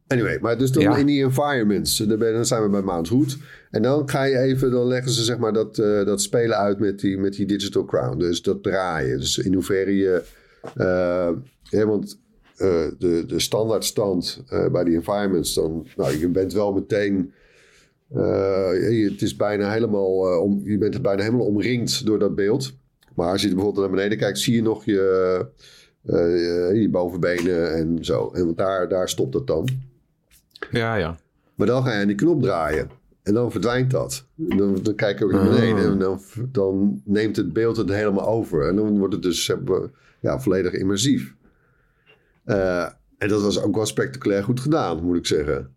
[0.06, 1.96] anyway, maar dus dan in die environments.
[1.96, 3.36] Dan zijn we bij Mount Hood.
[3.70, 6.78] En dan ga je even, dan leggen ze zeg maar dat, uh, dat spelen uit
[6.78, 8.18] met die, met die digital crown.
[8.18, 9.18] Dus dat draaien.
[9.18, 10.22] Dus in hoeverre je...
[11.62, 12.18] ja, want
[12.98, 15.86] de, de standaardstand bij die environments, dan...
[15.96, 17.32] Nou, je bent wel meteen
[18.16, 22.72] uh, het is bijna helemaal, om, je bent bijna helemaal omringd door dat beeld.
[23.14, 25.46] Maar als je bijvoorbeeld naar beneden kijkt, zie je nog je,
[26.74, 28.30] je bovenbenen en zo.
[28.32, 29.68] En daar, daar stopt het dan.
[30.70, 31.16] Ja, ja.
[31.54, 32.90] Maar dan ga je aan die knop draaien.
[33.22, 34.26] En dan verdwijnt dat.
[34.34, 35.84] Dan, dan kijk je ook naar beneden.
[35.84, 36.20] En dan,
[36.52, 38.68] dan neemt het beeld het helemaal over.
[38.68, 39.52] En dan wordt het dus
[40.20, 41.34] ja, volledig immersief.
[42.44, 45.74] en dat was ook wel spectaculair goed gedaan, moet ik zeggen.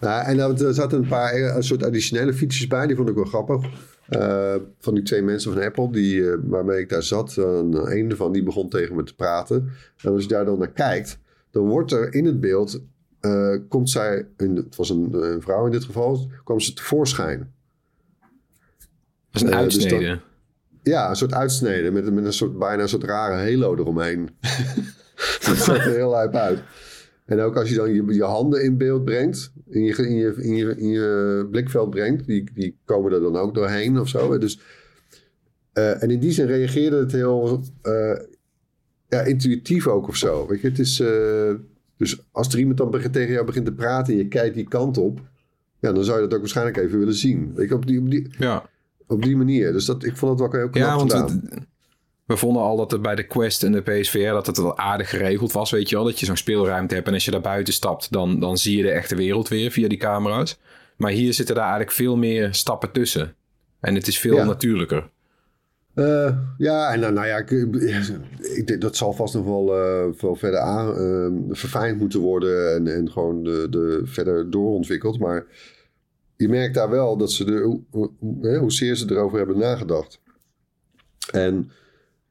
[0.00, 3.14] Nou, en er zaten een paar eh, een soort additionele features bij, die vond ik
[3.14, 3.70] wel grappig.
[4.10, 8.32] Uh, van die twee mensen van Apple die, uh, waarmee ik daar zat, een van
[8.32, 9.70] die begon tegen me te praten.
[10.02, 11.18] En als je daar dan naar kijkt,
[11.50, 12.82] dan wordt er in het beeld,
[13.68, 17.52] komt zij, het was een, een, vrouw in dit geval, kwam ze tevoorschijn.
[19.30, 19.98] Dat is een uitsnede.
[19.98, 20.18] Dus
[20.82, 24.28] ja, een soort uitsnede met, met een soort, bijna een soort rare halo eromheen.
[25.46, 26.62] dat zag er heel lijp uit.
[27.24, 30.34] En ook als je dan je, je handen in beeld brengt, in je, in je,
[30.36, 34.38] in je, in je blikveld brengt, die, die komen er dan ook doorheen of zo.
[34.38, 34.60] Dus,
[35.74, 38.18] uh, en in die zin reageerde het heel uh,
[39.08, 40.46] ja, intuïtief ook of zo.
[40.46, 41.50] Weet je, het is, uh,
[42.00, 44.98] dus als er iemand dan tegen jou begint te praten en je kijkt die kant
[44.98, 45.20] op,
[45.80, 47.52] ja, dan zou je dat ook waarschijnlijk even willen zien.
[47.56, 48.68] Je, op die, op die, ja.
[49.06, 49.72] op die manier.
[49.72, 51.42] Dus dat, ik vond het wel heel knap ja, want gedaan.
[51.50, 51.66] Het,
[52.24, 55.10] we vonden al dat het bij de Quest en de PSVR dat het wel aardig
[55.10, 56.04] geregeld was, weet je wel.
[56.04, 58.82] Dat je zo'n speelruimte hebt en als je daar buiten stapt, dan, dan zie je
[58.82, 60.58] de echte wereld weer via die camera's.
[60.96, 63.34] Maar hier zitten daar eigenlijk veel meer stappen tussen.
[63.80, 65.10] En het is veel natuurlijker.
[65.94, 67.50] Uh, ja, en nou, nou ja, ik,
[68.40, 72.74] ik, denk dat zal vast nog wel, uh, veel verder aan, uh, verfijnd moeten worden
[72.74, 75.18] en, en gewoon de, de verder doorontwikkeld.
[75.18, 75.46] Maar
[76.36, 80.20] je merkt daar wel dat ze er, hoe, hoe, hoezeer ze erover hebben nagedacht.
[81.32, 81.70] En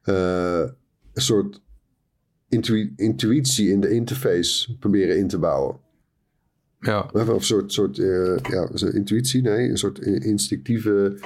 [0.02, 0.72] een
[1.12, 1.60] soort
[2.96, 5.76] intuïtie in de interface proberen in te bouwen.
[6.80, 7.10] Ja.
[7.12, 11.18] Of een soort, soort ja, intuïtie, nee, een soort instinctieve.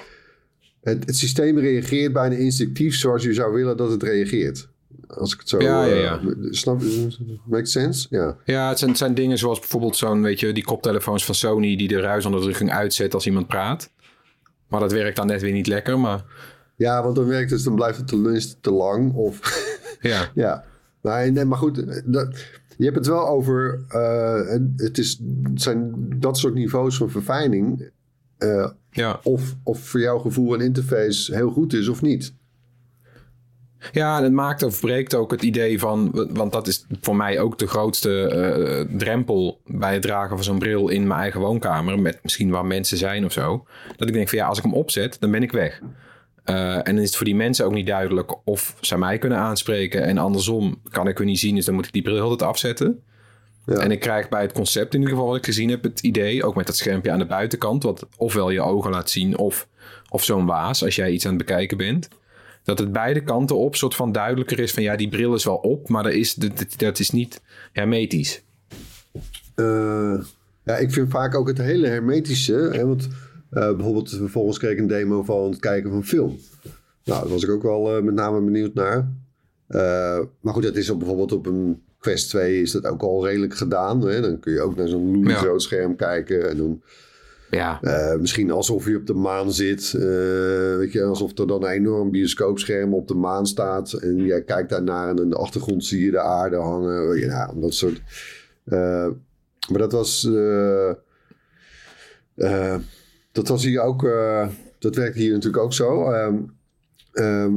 [0.85, 4.69] Het, het, systeem reageert bijna instinctief zoals je zou willen dat het reageert.
[5.07, 5.61] Als ik het zo...
[5.61, 6.21] Ja, ja, eh, ja.
[6.51, 7.17] snap je?
[7.45, 8.07] Makes sense?
[8.11, 8.37] Ja.
[8.45, 11.77] Ja, het zijn, het zijn dingen zoals bijvoorbeeld zo'n, weet je, die koptelefoons van Sony
[11.77, 13.91] die de ruisonderdrukking uitzet als iemand praat.
[14.69, 16.25] Maar dat werkt dan net weer niet lekker, maar
[16.77, 19.15] Ja, want dan werkt het, dan blijft het tenminste te lang.
[19.15, 19.41] Of,
[20.01, 20.31] ja.
[20.45, 20.65] ja.
[21.03, 22.37] Nee, nee, maar goed, dat,
[22.77, 23.85] je hebt het wel over...
[23.89, 27.91] eh, het, is, het zijn dat soort niveaus van verfijning...
[28.39, 29.21] eh, Ja.
[29.23, 32.35] of, of voor jouw gevoel een interface heel goed is of niet.
[33.93, 37.41] Ja, en het maakt of breekt ook het idee van, want dat is voor mij
[37.41, 41.99] ook de grootste eh, drempel bij het dragen van zo'n bril in mijn eigen woonkamer,
[41.99, 43.67] met misschien waar mensen zijn of zo.
[43.97, 45.81] Dat ik denk van ja, als ik hem opzet, dan ben ik weg.
[46.45, 49.39] Eh, en dan is het voor die mensen ook niet duidelijk of ze mij kunnen
[49.39, 50.03] aanspreken.
[50.03, 53.03] En andersom kan ik hun niet zien, dus dan moet ik die bril altijd afzetten.
[53.67, 53.75] Ja.
[53.75, 56.45] En ik krijg bij het concept in ieder geval wat ik gezien heb, het idee,
[56.45, 59.69] ook met dat schermpje aan de buitenkant, wat ofwel je ogen laat zien of,
[60.09, 62.09] of zo'n waas als jij iets aan het bekijken bent.
[62.63, 65.57] Dat het beide kanten op soort van duidelijker is van ja, die bril is wel
[65.57, 68.43] op, maar dat is, dat, dat is niet hermetisch.
[69.55, 70.21] Eh,
[70.65, 72.69] ja, ik vind vaak ook het hele hermetische.
[72.73, 73.09] Hè, want
[73.51, 76.39] eh, bijvoorbeeld, vervolgens kreeg ik een demo van het kijken van film.
[77.05, 79.13] Nou, daar was ik ook wel eh, met name benieuwd naar.
[80.41, 83.55] Maar goed, dat is op, bijvoorbeeld op een Quest 2 is dat ook al redelijk
[83.55, 84.01] gedaan.
[84.07, 84.21] Hè?
[84.21, 85.35] Dan kun je ook naar zo'n Ja.
[85.37, 86.49] groot scherm kijken.
[86.51, 86.83] En dan
[87.51, 89.95] Ja, eh, misschien alsof je op de maan zit.
[89.95, 90.01] eh,
[90.77, 93.93] weet je, alsof er dan een enorm bioscoopscherm op de maan staat.
[93.93, 97.19] En jij kijkt daarnaar en in de achtergrond zie je de aarde hangen.
[97.19, 98.01] Je, nou, dat soort.
[98.65, 99.09] eh,
[99.71, 100.25] maar dat was.
[100.35, 100.91] eh,
[102.35, 102.77] eh,
[103.33, 104.05] dat was hier ook.
[104.05, 106.11] eh, dat werkt hier natuurlijk ook zo.
[106.13, 106.37] Ehm,
[107.13, 107.55] ehm,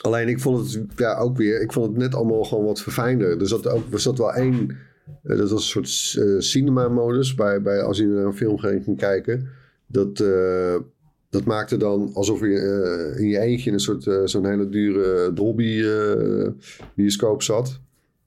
[0.00, 1.60] alleen ik vond het ja, ook weer.
[1.60, 3.40] Ik vond het net allemaal gewoon wat verfijnder.
[3.40, 4.76] Er zat, ook, er zat wel één.
[5.22, 7.34] eh, dat was een soort eh, cinema-modus.
[7.34, 9.48] Bij, bij, als je naar een film ging kijken.
[9.86, 10.74] Dat, eh,
[11.30, 14.06] dat maakte dan alsof je in je eentje in een soort.
[14.24, 17.80] zo'n hele dure Dolby-bioscoop zat.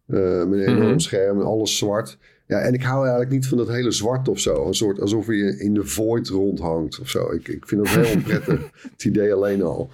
[0.08, 1.00] Eh, met een enorm Mhm.
[1.00, 2.18] scherm en alles zwart.
[2.48, 4.68] Ja, en ik hou eigenlijk niet van dat hele zwart of zo.
[4.68, 7.32] Een soort alsof je in de void rondhangt of zo.
[7.32, 8.70] Ik, ik vind dat heel onprettig.
[8.92, 9.90] het idee alleen al.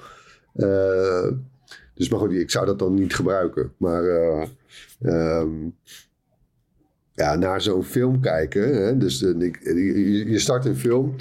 [1.98, 3.74] Dus maar goed, ik zou dat dan niet gebruiken.
[3.78, 4.48] Maar eh,
[5.02, 5.50] ehm,
[7.14, 8.86] ja, naar zo'n film kijken.
[8.86, 8.98] Hè?
[8.98, 9.60] Dus de, ik,
[10.30, 11.16] je, start een film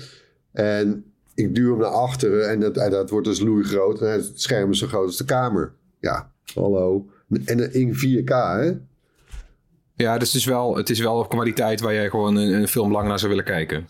[0.53, 4.01] en ik duw hem naar achteren en dat, en dat wordt dus loeigroot.
[4.01, 5.73] En het scherm is zo groot als de kamer.
[6.01, 7.07] Ja, hallo.
[7.45, 8.73] En in 4K, hè?
[9.95, 12.69] ja dus het is, wel, het is wel een kwaliteit waar jij gewoon een, een
[12.69, 13.87] film lang naar zou willen kijken.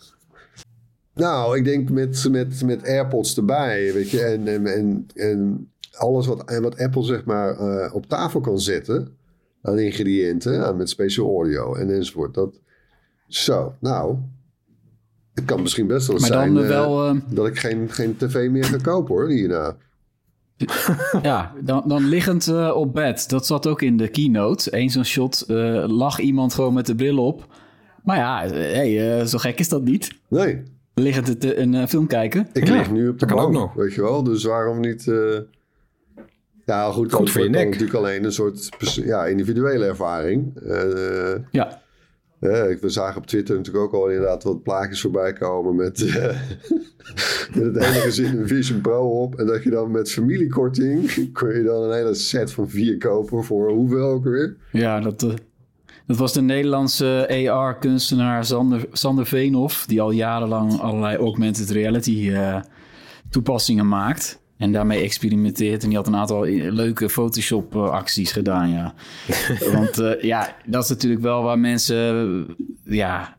[1.13, 6.27] Nou, ik denk met, met, met AirPods erbij, weet je, en, en, en, en alles
[6.27, 9.17] wat, en wat Apple zeg maar eh, op tafel kan zetten
[9.61, 12.33] aan ingrediënten, aan met special audio en enzovoort.
[12.33, 12.59] Dat,
[13.27, 14.15] zo, nou,
[15.33, 17.57] het kan misschien best wel eens Maar dan zijn eh, wel, eh, eh, dat ik
[17.59, 19.75] geen, geen tv meer ga kopen hoor, hierna.
[21.21, 23.29] ja, dan, dan liggend eh, op bed.
[23.29, 24.77] Dat zat ook in de keynote.
[24.77, 27.47] Eén zo'n shot, eh, lag iemand gewoon met de bril op.
[28.03, 30.11] Maar ja, eh, hey, eh, zo gek is dat niet.
[30.29, 32.47] Nee, Liggend eh, een eh, film kijken.
[32.53, 33.73] ik Ja, lig nu op de dat kan bank, ook nog.
[33.73, 35.11] weet je wel, dus waarom niet...
[36.67, 37.65] eh, ja, goed, Goed dat voor je nek.
[37.65, 40.57] natuurlijk alleen een soort ja, individuele ervaring.
[40.57, 41.81] Eh, Ja,
[42.63, 46.13] ik- we zagen op Twitter natuurlijk ook al inderdaad wat plaatjes voorbij komen met, eh,
[47.55, 49.35] met het ene gezin een Vision Pro op.
[49.39, 53.43] En dat je dan met familiekorting kon je dan een hele set van vier kopen
[53.43, 54.55] voor hoeveel ook weer?
[54.71, 55.33] ja dat, eh,
[56.07, 59.85] dat was de Nederlandse AR-kunstenaar Sander, Sander Veenhoff...
[59.85, 62.61] die al jarenlang allerlei augmented reality eh,
[63.29, 64.39] toepassingen maakt...
[64.57, 65.81] En daarmee experimenteert.
[65.83, 68.93] En die had een aantal eh, leuke Photoshop-acties gedaan, ja.
[69.73, 71.97] Want eh, ja, dat is natuurlijk wel waar mensen...
[72.85, 73.37] eh, ja,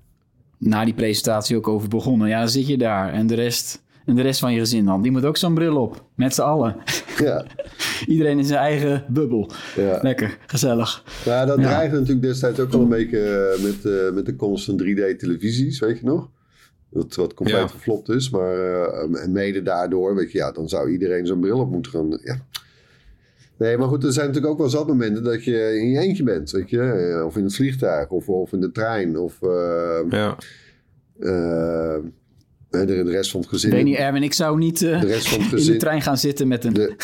[0.58, 2.28] na die presentatie ook over begonnen.
[2.28, 3.12] Ja, dan zit je daar.
[3.12, 5.02] En de rest, en de rest van je gezin dan.
[5.02, 6.04] Die moet ook zo'n bril op.
[6.14, 6.76] Met z'n allen.
[7.18, 7.44] Ja,
[8.06, 9.50] Iedereen in zijn eigen bubbel.
[9.76, 9.98] ja.
[10.02, 11.04] Lekker, gezellig.
[11.26, 11.64] Nou, dat Ja.
[11.66, 13.20] dreigde natuurlijk destijds ook al een beetje
[13.56, 16.28] eh, met, eh, met de komst van 3D-televisies, weet je nog?
[16.88, 17.66] Wat, wat compleet Ja.
[17.66, 18.30] geflopt is.
[18.30, 21.92] Maar eh, en mede daardoor, weet je, ja, dan zou iedereen zo'n bril op moeten
[21.92, 22.18] gaan.
[22.22, 22.36] Ja.
[23.56, 26.22] Nee, maar goed, er zijn natuurlijk ook wel zat momenten dat je in je eentje
[26.22, 26.80] bent, weet je.
[26.82, 30.36] Eh, Of in het vliegtuig, of, of in de trein, of eh, Ja.
[31.18, 31.96] eh,
[32.70, 33.68] de, de rest van het gezin.
[33.70, 36.02] Ik weet niet, Erwin, ik zou niet eh, De rest van het in de trein
[36.02, 36.96] gaan zitten met, een, De-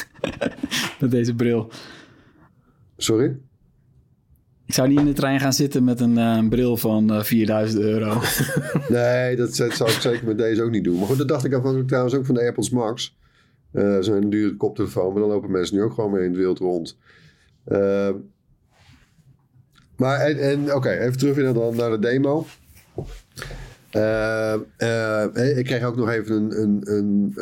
[1.00, 1.70] met deze bril.
[2.96, 3.36] sorry?
[4.66, 7.82] Ik zou niet in de trein gaan zitten met een, eh, bril van eh 4000
[7.82, 8.20] euro.
[8.88, 10.98] Nee, dat zou ik zeker met deze ook niet doen.
[10.98, 13.16] Maar goed, dat dacht ik afhankelijk trouwens ook van de AirPods Max.
[13.72, 16.58] Eh Zo'n dure koptelefoon, maar dan lopen mensen nu ook gewoon mee in het wild
[16.58, 16.98] rond.
[19.96, 21.36] Maar, en, en oké, even terug
[21.76, 22.46] naar, de demo.
[25.58, 26.60] Ik kreeg ook nog even een...
[26.60, 27.34] een, een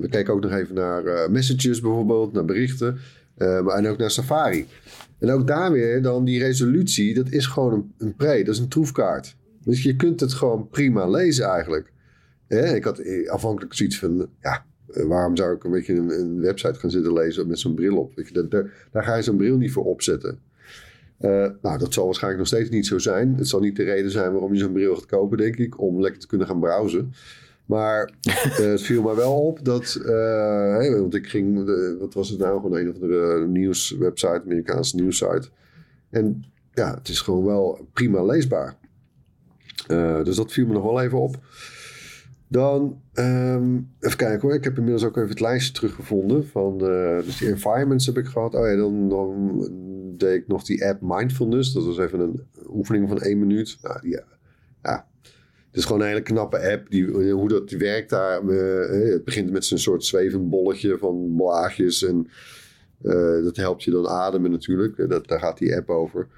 [0.00, 2.98] we keken ook nog even naar messages bijvoorbeeld, naar berichten.
[3.38, 4.66] Uh, maar, en ook naar Safari.
[5.26, 8.60] En ook daar weer dan die resolutie, dat is gewoon een, een pre, dat is
[8.60, 9.36] een troefkaart.
[9.64, 11.92] Dus je kunt het gewoon prima lezen eigenlijk.
[12.48, 16.90] ik had afhankelijk zoiets van, ja, waarom zou ik een beetje een, een website gaan
[16.90, 18.14] zitten lezen met zo'n bril op?
[18.92, 20.38] Daar, ga je zo'n bril niet voor opzetten.
[21.20, 23.34] Uh, nou, dat zal waarschijnlijk nog steeds niet zo zijn.
[23.36, 26.00] Het zal niet de reden zijn waarom je zo'n bril gaat kopen, denk ik, om
[26.00, 27.12] lekker te kunnen gaan browsen.
[27.66, 28.34] Maar uh,
[28.72, 31.64] het viel me wel op dat, uh, want ik ging,
[31.98, 35.48] wat was het nou, gewoon een of andere nieuwswebsite, Amerikaanse nieuwssite.
[36.10, 38.76] En ja, het is gewoon wel prima leesbaar.
[40.22, 41.36] dus dat viel me nog wel even op.
[42.48, 44.54] Dan, um, even kijken hoor.
[44.54, 46.46] Ik heb inmiddels ook even het lijstje teruggevonden.
[46.46, 48.54] Van, dus die environments heb ik gehad.
[48.54, 49.60] Oh ja, dan, dan
[50.16, 51.72] deed ik nog die app Mindfulness.
[51.72, 53.78] Dat was even een oefening van één minuut.
[53.82, 54.22] Nou, ja,
[54.82, 55.06] ja.
[55.76, 56.90] Het is gewoon een hele knappe app.
[56.90, 58.42] Die, hoe dat werkt daar.
[58.42, 62.04] Uh, het begint met zo'n soort zwevend bolletje van blaagjes.
[62.04, 62.28] En
[63.02, 65.08] uh, dat helpt je dan ademen natuurlijk.
[65.08, 66.28] Dat, daar gaat die app over.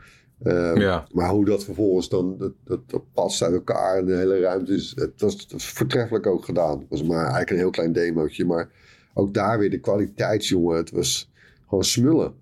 [0.42, 1.07] Ehm, ja.
[1.12, 4.74] Maar hoe dat vervolgens dan, dat, dat, dat, past uit elkaar en de hele ruimte
[4.74, 6.79] is, het was, voortreffelijk ook gedaan.
[6.79, 8.70] Het was maar eigenlijk een heel klein demootje, maar
[9.14, 11.31] ook daar weer de kwaliteitsjongen, het was
[11.68, 12.35] gewoon smullen.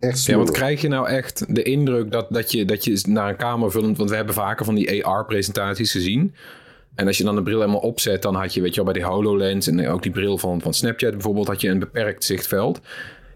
[0.00, 0.24] Echt.
[0.24, 3.36] Ja, wat krijg je nou echt de indruk dat, dat, je, dat je naar een
[3.36, 6.34] kamer vullend, want we hebben vaker van die AR-presentaties gezien.
[6.94, 9.02] En als je dan de bril helemaal opzet, dan had je, weet je wel, bij
[9.02, 12.80] die HoloLens en ook die bril van, van Snapchat bijvoorbeeld, had je een beperkt zichtveld.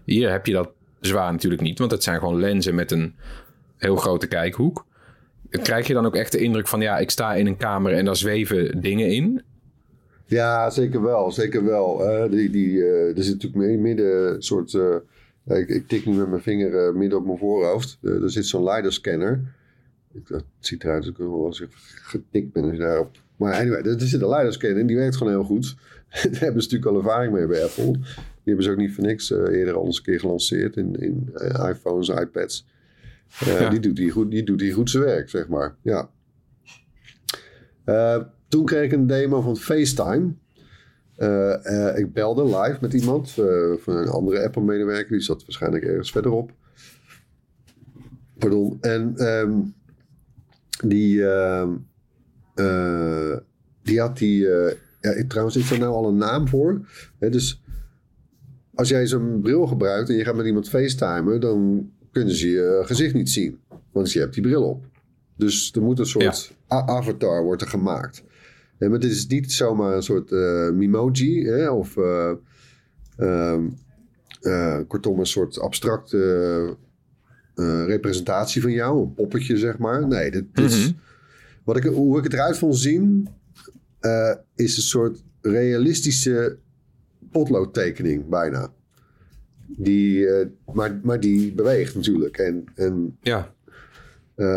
[0.03, 3.15] Hier heb je dat zwaar natuurlijk niet, want het zijn gewoon lenzen met een
[3.77, 4.85] heel grote kijkhoek.
[5.49, 8.05] Krijg je dan ook echt de indruk van, ja, ik sta in een kamer en
[8.05, 9.43] daar zweven dingen in?
[10.25, 11.31] Ja, zeker wel.
[11.31, 12.01] Zeker wel.
[12.01, 14.73] Uh, die, die, uh, er zit natuurlijk midden een soort...
[14.73, 14.95] Uh,
[15.45, 17.97] ik, ik, tik nu met mijn vinger midden op mijn voorhoofd.
[18.01, 19.53] er zit zo'n LiDAR-scanner.
[20.11, 21.63] Dat ziet eruit alsof ik wel eens
[22.01, 23.23] getikt ben als je daarop...
[23.35, 25.75] Maar anyway, er zit een LiDAR-scanner en die werkt gewoon heel goed.
[26.09, 27.91] Daar hebben ze natuurlijk al ervaring mee bij Apple.
[27.91, 31.29] Die hebben ze ook niet voor niks eerder al eens een keer gelanceerd in, in
[31.69, 32.67] iPhones, iPads.
[33.69, 35.75] Die, doet die, goed, die doet die goed zijn werk, zeg maar.
[35.81, 36.09] Ja.
[38.47, 40.33] Toen kreeg ik een demo van FaceTime.
[41.17, 43.31] Uh, ik belde live met iemand
[43.77, 45.11] van een andere Apple-medewerker.
[45.11, 46.51] Die zat waarschijnlijk ergens verderop.
[48.37, 48.77] Pardon.
[48.81, 49.73] En um,
[50.85, 51.71] die, ehm,
[53.83, 54.47] die had die...
[55.01, 56.87] ja, trouwens, is er nou al een naam voor?
[57.19, 57.61] dus
[58.75, 61.41] als jij zo'n bril gebruikt en je gaat met iemand facetimen...
[61.41, 63.59] dan kunnen ze je gezicht niet zien.
[63.91, 64.85] Want je hebt die bril op.
[65.37, 68.23] Dus er moet een soort avatar worden gemaakt.
[68.77, 72.31] Maar dit is niet zomaar een soort uh, Mimoji hè, of uh,
[73.17, 76.77] uh, kortom een soort abstracte
[77.85, 80.07] representatie van jou, een poppetje zeg maar.
[80.07, 80.97] Nee, dit, is, mhm.
[81.63, 83.27] wat ik, hoe ik het eruit vond zien,
[84.55, 86.57] is een soort realistische
[87.31, 88.71] potloodtekening bijna.
[89.67, 90.27] Die,
[90.73, 92.37] maar, maar die beweegt natuurlijk.
[92.37, 93.53] En, en, ja.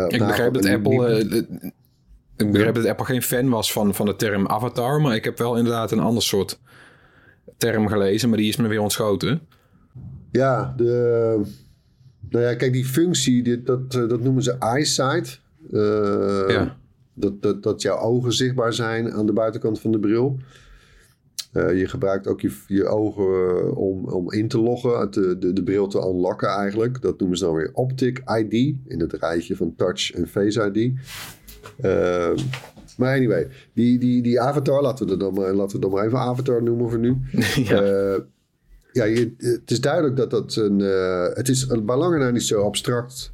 [0.07, 1.47] Ik begrijp dat Apple.
[2.39, 5.01] Ik begrijp dat Apple geen fan was van, van de term avatar.
[5.01, 6.59] Maar ik heb wel inderdaad een ander soort
[7.57, 8.29] term gelezen.
[8.29, 9.41] Maar die is me weer ontschoten.
[10.31, 11.41] Ja, de.
[12.29, 15.41] Nou ja, kijk, die functie, dit, dat, dat noemen ze eyesight.
[16.47, 16.77] ja.
[17.13, 20.39] dat, dat, dat jouw ogen zichtbaar zijn aan de buitenkant van de bril.
[21.53, 25.63] Uh, je gebruikt ook je, je ogen om, om in te loggen, de, de, de
[25.63, 27.01] bril te unlocken eigenlijk.
[27.01, 28.53] Dat noemen ze dan weer Optic ID,
[28.87, 30.93] in het rijtje van Touch en Face ID.
[31.81, 32.31] Uh,
[32.97, 36.19] maar anyway, die, die, die avatar, laten we, dan maar, laten we dan maar even
[36.19, 37.17] avatar noemen voor nu.
[37.69, 38.19] ja, eh,
[38.91, 40.79] ja je, het is duidelijk dat dat een...
[41.33, 43.31] het is bij lange na niet zo abstract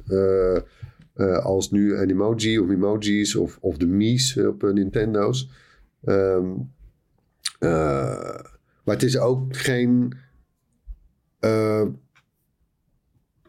[1.42, 5.50] als nu een emoji of emojis of, of de Mii's op Nintendo's.
[6.04, 6.74] Um,
[7.60, 8.40] uh,
[8.84, 10.12] maar het is ook geen.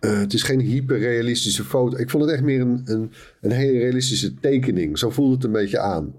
[0.01, 1.97] Uh, uh, het is geen hyperrealistische foto.
[1.97, 4.97] Ik vond het echt meer een, een, een hele realistische tekening.
[4.97, 6.15] Zo voelde het een beetje aan.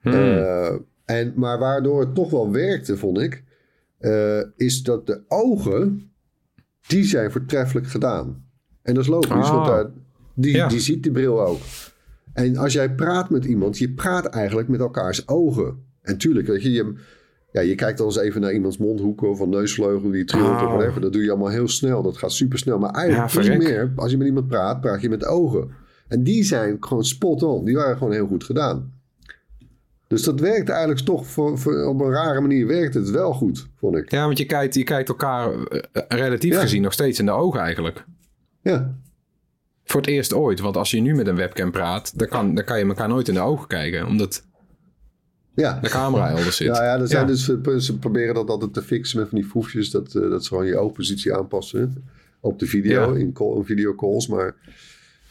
[0.00, 0.84] Hmm.
[1.04, 3.42] en, maar waardoor het toch wel werkte, vond ik,
[4.56, 6.10] is dat de ogen,
[6.86, 8.44] die zijn voortreffelijk gedaan.
[8.82, 9.50] En dat is logisch, ah.
[9.50, 9.90] want daar,
[10.34, 11.60] die, die ziet die bril ook.
[12.32, 15.84] En als jij praat met iemand, je praat eigenlijk met elkaars ogen.
[16.02, 16.94] En tuurlijk, weet je, je
[17.54, 20.62] ja, je kijkt dan eens even naar iemands mondhoeken of een neusvleugel die trilt oh.
[20.62, 21.00] of whatever.
[21.00, 22.02] Dat doe je allemaal heel snel.
[22.02, 22.78] Dat gaat super snel.
[22.78, 23.92] Maar eigenlijk niet meer.
[23.96, 25.70] Als je met iemand praat, praat je met ogen.
[26.08, 27.64] En die zijn gewoon spot on.
[27.64, 28.92] Die waren gewoon heel goed gedaan.
[30.06, 33.68] Dus dat werkt eigenlijk toch voor, voor, op een rare manier werkt het wel goed,
[33.78, 34.10] vond ik.
[34.10, 37.60] Ja, want je kijkt, je kijkt elkaar uh, relatief gezien nog steeds in de ogen
[37.60, 38.04] eigenlijk.
[38.62, 38.94] Ja.
[39.84, 40.60] Voor het eerst ooit.
[40.60, 43.28] Want als je nu met een webcam praat, dan kan, dan kan je elkaar nooit
[43.28, 44.06] in de ogen kijken.
[44.06, 44.44] Omdat
[45.54, 45.78] ja.
[45.80, 46.66] de camera elders zit.
[46.66, 47.44] Ja, ja, er zijn Dus,
[47.86, 49.90] ze proberen dat altijd te fixen met van die foefjes.
[49.90, 52.04] Dat, uh, dat ze gewoon je oogpositie aanpassen.
[52.40, 53.18] op de video, Ja.
[53.20, 54.26] in, call, in videocalls.
[54.28, 54.54] Maar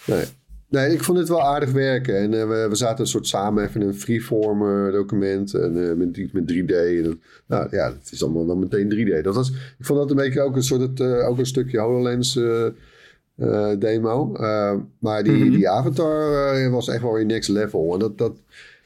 [0.08, 0.24] nee.
[0.70, 2.18] nee, ik vond het wel aardig werken.
[2.18, 5.54] En eh, we, we zaten een soort samen even in een freeform eh, document.
[5.54, 6.72] En eh, met iets met 3D.
[6.76, 7.18] En, dat-
[7.48, 9.22] nou ja, het is allemaal dan meteen 3D.
[9.24, 12.36] Dat was, ik vond dat een beetje ook een soort, eh, ook een stukje HoloLens
[12.36, 12.66] eh,
[13.36, 14.36] eh, demo.
[14.36, 17.94] Eh, maar die, die avatar eh, was echt wel weer next level.
[17.94, 18.34] En dat, dat,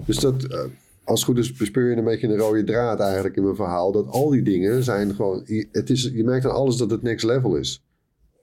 [0.05, 0.59] dus dat, eh,
[1.07, 3.91] als het goed is, bespeur je een beetje een rode draad eigenlijk in mijn verhaal.
[3.91, 7.01] Dat al die dingen zijn gewoon, je- het is, je merkt aan alles dat het
[7.01, 7.83] next level is.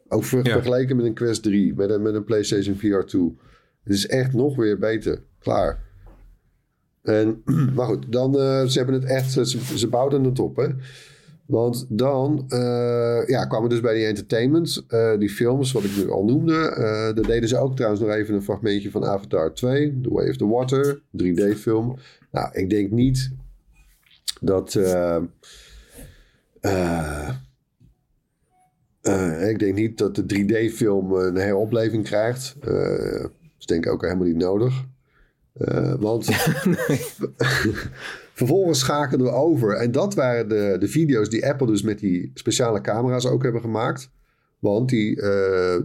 [0.08, 0.52] Ook ver- Ja.
[0.52, 3.36] vergeleken met een Quest 3, met een, met een PlayStation VR 2.
[3.84, 5.22] Het is echt nog weer beter.
[5.38, 5.82] Klaar.
[7.02, 7.42] En,
[7.76, 9.44] maar goed, dan, eh, ze hebben het echt, ze,
[9.76, 10.66] ze bouwden het op, hè.
[11.46, 15.96] Want dan eh, ja, kwamen we dus bij die entertainment, eh, die films, wat ik
[15.96, 16.54] nu al noemde.
[16.54, 20.28] Eh daar deden ze ook trouwens nog even een fragmentje van Avatar 2, The Way
[20.28, 21.96] of the Water, 3D-film.
[22.34, 23.30] Nou, ik denk niet
[24.40, 24.74] dat.
[24.74, 25.16] eh,
[26.60, 27.28] eh,
[29.00, 32.56] eh, ik denk niet dat de 3D-film een heropleving krijgt.
[32.60, 34.84] Eh dat is denk ik ook helemaal niet nodig.
[35.98, 36.24] Want
[38.40, 39.76] vervolgens schakelden we over.
[39.76, 43.60] En dat waren de, de video's die Apple dus met die speciale camera's ook hebben
[43.60, 44.10] gemaakt.
[44.58, 45.16] Want die,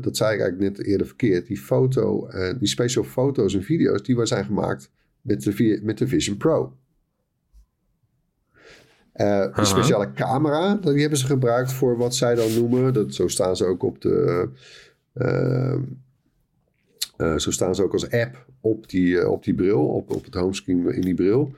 [0.01, 4.03] dat zei ik eigenlijk net eerder verkeerd, die foto, en die special foto's en video's,
[4.03, 4.91] die zijn gemaakt
[5.21, 6.77] met de, met de Vision Pro.
[9.11, 12.93] Eh die speciale camera, die hebben ze gebruikt voor wat zij dan noemen.
[12.93, 14.49] Dat, zo staan ze ook op de.
[15.13, 15.73] eh,
[17.17, 20.33] eh, zo staan ze ook als app op die, op die bril, op, op het
[20.33, 21.53] homescreen in die bril.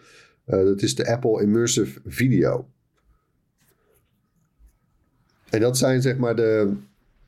[0.45, 2.67] Dat is de Apple Immersive Video.
[5.49, 6.73] En dat zijn zeg maar de.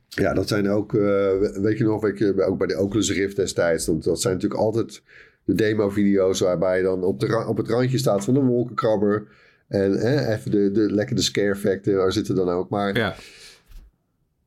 [0.08, 0.92] Ja, dat zijn ook.
[0.92, 3.86] weet je nog, weet je, ook bij de Oculus Rift destijds.
[3.86, 5.02] Want dat zijn natuurlijk altijd
[5.46, 9.28] de demo-video's waarbij je dan op, de, op het randje staat van een wolkenkrabber.
[9.68, 12.70] En hè, even de, de lekker de scare factor daar zitten dan ook.
[12.70, 13.16] Maar Ja.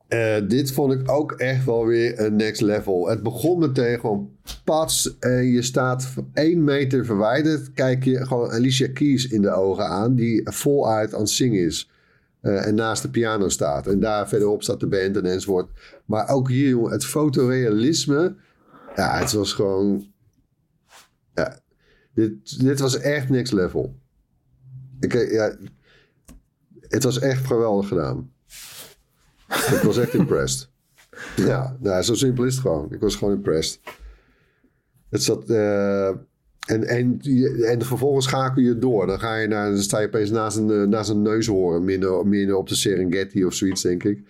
[0.09, 3.09] eh, dit vond ik ook echt wel weer een next level.
[3.09, 4.31] Het begon meteen gewoon
[4.65, 5.19] pats.
[5.19, 7.73] En je staat één meter verwijderd.
[7.73, 10.15] Kijk je gewoon Alicia Keys in de ogen aan.
[10.15, 11.91] Die voluit aan het zingen is.
[12.41, 13.87] Eh, en naast de piano staat.
[13.87, 15.69] En daar verderop staat de band en enzovoort.
[16.05, 18.35] Maar ook hier, jongen, het fotorealisme.
[18.97, 20.15] Ja, het was gewoon...
[22.17, 23.99] Dit, dit was echt next level.
[25.01, 25.57] Ik, eh, ja,
[26.81, 28.33] het was echt geweldig gedaan.
[29.49, 30.69] Ik was echt impressed.
[31.37, 32.93] Ja, nou, zo simpel is het gewoon.
[32.93, 33.81] Ik was gewoon impressed.
[35.09, 35.51] Het zat...
[35.51, 37.21] eh, en, en,
[37.63, 39.07] en vervolgens schakel je door.
[39.07, 41.85] Dan, ga je naar, dan sta je opeens naast een, eh, naast een neushoorn.
[41.85, 44.23] Minder, minder op de Serengeti of zoiets, denk ik.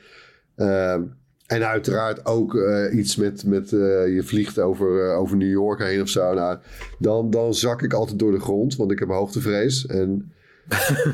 [0.57, 1.03] Ehm,
[1.47, 3.45] en uiteraard ook eh, iets met...
[3.45, 6.35] met eh, je vliegt over, eh, over New York heen of zo.
[6.35, 6.59] Nou,
[6.99, 8.77] dan, dan zak ik altijd door de grond.
[8.77, 9.87] Want ik heb hoogtevrees.
[9.87, 10.33] En...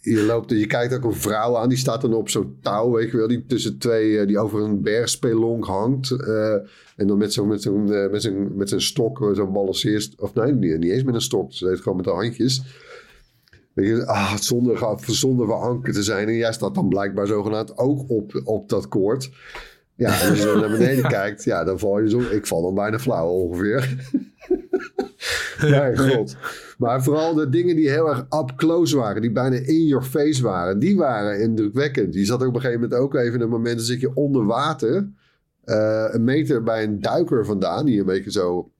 [0.00, 3.10] je, loopt, je kijkt ook een vrouw aan, die staat dan op zo'n touw, weet
[3.10, 6.10] je wel, die tussen twee, die over een bergspelonk hangt.
[6.96, 10.52] en dan met zo'n met zo'n met zo'n met zo'n stok, zo'n balanceerst, of nee,
[10.52, 12.62] niet, niet eens met een stok, ze het gewoon met de handjes.
[13.74, 16.28] Je, ah, zonder, zonder verankerd te zijn.
[16.28, 19.30] En jij staat dan blijkbaar zogenaamd ook op, op dat koord.
[19.94, 22.20] Ja, en als je dan naar beneden kijkt, ja, dan val je zo.
[22.20, 23.88] Ik val dan bijna flauw ongeveer.
[25.60, 26.36] Nee, god.
[26.78, 30.42] Maar vooral de dingen die heel erg up close waren, die bijna in your face
[30.42, 32.14] waren, die waren indrukwekkend.
[32.14, 34.14] Je zat ook op een gegeven moment ook even in een moment, dan zit je
[34.14, 35.08] onder water,
[35.64, 38.70] eh, een meter bij een duiker vandaan, die een beetje zo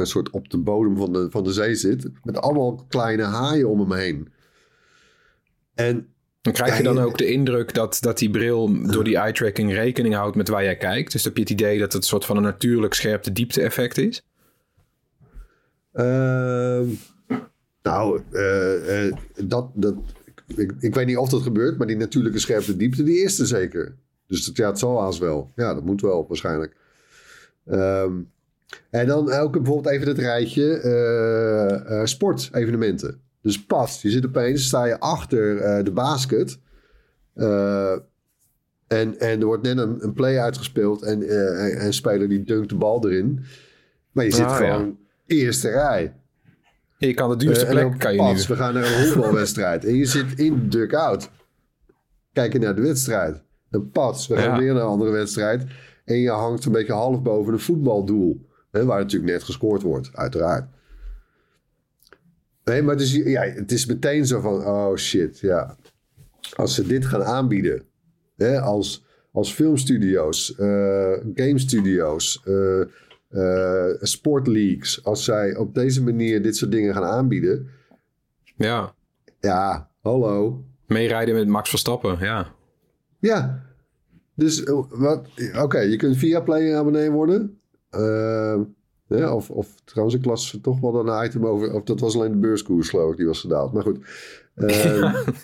[0.00, 3.68] een soort op de bodem van de, van de zee zit, met allemaal kleine haaien
[3.68, 4.32] om hem heen.
[5.74, 6.08] En
[6.40, 9.72] Dan krijg je dan ook de indruk dat, dat die bril door die eye tracking
[9.72, 11.12] rekening houdt met waar jij kijkt.
[11.12, 13.98] Dus heb je het idee dat het een soort van een natuurlijk scherpte diepte effect
[13.98, 14.22] is?
[15.92, 16.88] Ehm,
[17.82, 19.14] nou, eh, eh,
[19.44, 19.94] dat, dat,
[20.46, 23.46] ik, ik weet niet of dat gebeurt, maar die natuurlijke scherpte diepte, die is er
[23.46, 23.96] zeker.
[24.26, 25.52] Dus dat, ja, het zal haast wel.
[25.56, 26.76] Ja, dat moet wel waarschijnlijk.
[27.66, 28.12] Ehm,
[28.90, 33.20] en dan ook bijvoorbeeld even het rijtje eh, eh, sportevenementen.
[33.42, 36.58] Dus pas, je zit opeens, sta je achter eh, de basket.
[38.86, 42.68] En, en er wordt net een, een play uitgespeeld en en een speler die dunkt
[42.68, 43.40] de bal erin.
[44.12, 44.72] Maar je zit Ah, ja.
[44.74, 46.14] gewoon eerste rij.
[46.98, 49.84] Je kan de duurste plek dan kan je pas, we gaan naar een voetbalwedstrijd.
[49.84, 51.30] en je zit in duck-out.
[52.32, 53.42] Kijken naar de wedstrijd.
[53.70, 54.58] En pas, we gaan Ja.
[54.58, 55.64] weer naar een andere wedstrijd.
[56.04, 58.46] En je hangt een beetje half boven een voetbaldoel.
[58.72, 60.64] Hè, waar natuurlijk net gescoord wordt, uiteraard.
[62.64, 65.76] Nee, maar dus, ja, het is meteen zo van, oh shit, ja.
[66.56, 67.82] Als ze dit gaan aanbieden,
[68.36, 72.80] hè, als, als filmstudio's, eh gamestudio's, eh
[73.28, 77.68] eh sportleagues, als zij op deze manier dit soort dingen gaan aanbieden,
[78.56, 78.94] Ja,
[79.40, 80.64] ja, hallo.
[80.86, 82.52] meerijden met Max Verstappen, ja.
[83.18, 83.62] Ja,
[84.34, 87.60] Dus eh, wat, oké, je kunt via Play abonnee worden.
[87.96, 88.60] Uh,
[89.06, 91.72] ja, of, of trouwens, ik las toch wel een item over.
[91.72, 93.72] Of dat was alleen de beurskoers, geloof ik, die was gedaald.
[93.72, 93.98] Maar goed.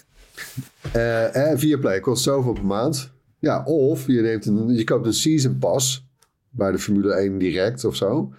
[0.96, 3.10] Uh, uh, via Play kost zoveel per maand.
[3.38, 6.08] Ja, of je, neemt een, je koopt een season pass
[6.50, 8.32] bij de Formule 1 direct of zo.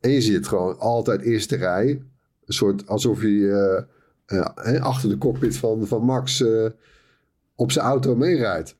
[0.00, 1.88] En je zit gewoon altijd eerste rij.
[2.44, 3.86] Een soort alsof je
[4.26, 6.44] uh, achter de cockpit van, van Max
[7.54, 8.76] op zijn auto meerijdt.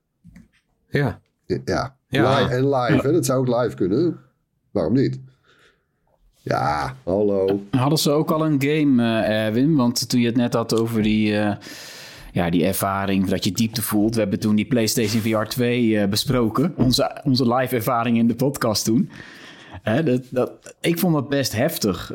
[0.88, 1.20] Ja.
[1.46, 1.96] Ja.
[2.08, 2.38] ja.
[2.38, 3.12] Live, en live, hè?
[3.12, 4.18] dat zou ook live kunnen.
[4.76, 5.18] Waarom niet?
[6.42, 7.60] Ja, hallo.
[7.70, 9.76] Hadden ze ook al een game, uh, Erwin?
[9.76, 11.54] Want toen je het net had over die, uh,
[12.32, 14.14] ja, die ervaring, dat je diepte voelt.
[14.14, 16.74] We hebben toen die PlayStation VR 2 uh, besproken.
[16.76, 19.10] Onze, onze live ervaring in de podcast toen.
[20.04, 22.12] dat, dat, ik vond het best heftig.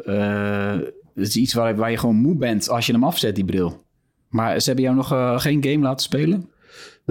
[1.14, 3.84] Het is iets waar, waar je gewoon moe bent als je hem afzet, die bril.
[4.30, 6.50] Maar ze hebben jou nog geen game laten spelen?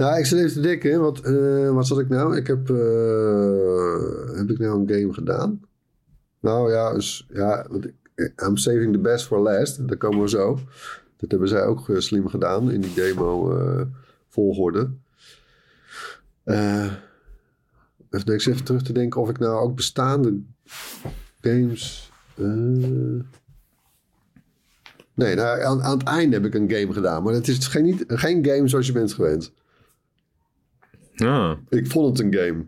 [0.01, 2.37] Nou, ik zit even te denken, wat, uh, wat zat ik nou?
[2.37, 5.61] Ik heb, uh, heb ik nou een game gedaan?
[6.39, 7.67] Nou ja, dus, ja,
[8.45, 9.87] I'm saving the best for last.
[9.87, 10.59] Daar komen we zo.
[11.17, 13.57] Dat hebben zij ook slim gedaan in die demo
[14.27, 14.89] volgorde.
[16.43, 17.03] even,
[18.09, 20.39] ik even terug te denken of ik nou ook bestaande
[21.41, 22.11] games...
[25.13, 27.23] Nee, nou, aan, aan, het einde heb ik een game gedaan.
[27.23, 29.51] Maar het is geen, niet, geen game zoals je bent gewend.
[31.15, 31.57] Ah.
[31.69, 32.65] Ik vond het een game.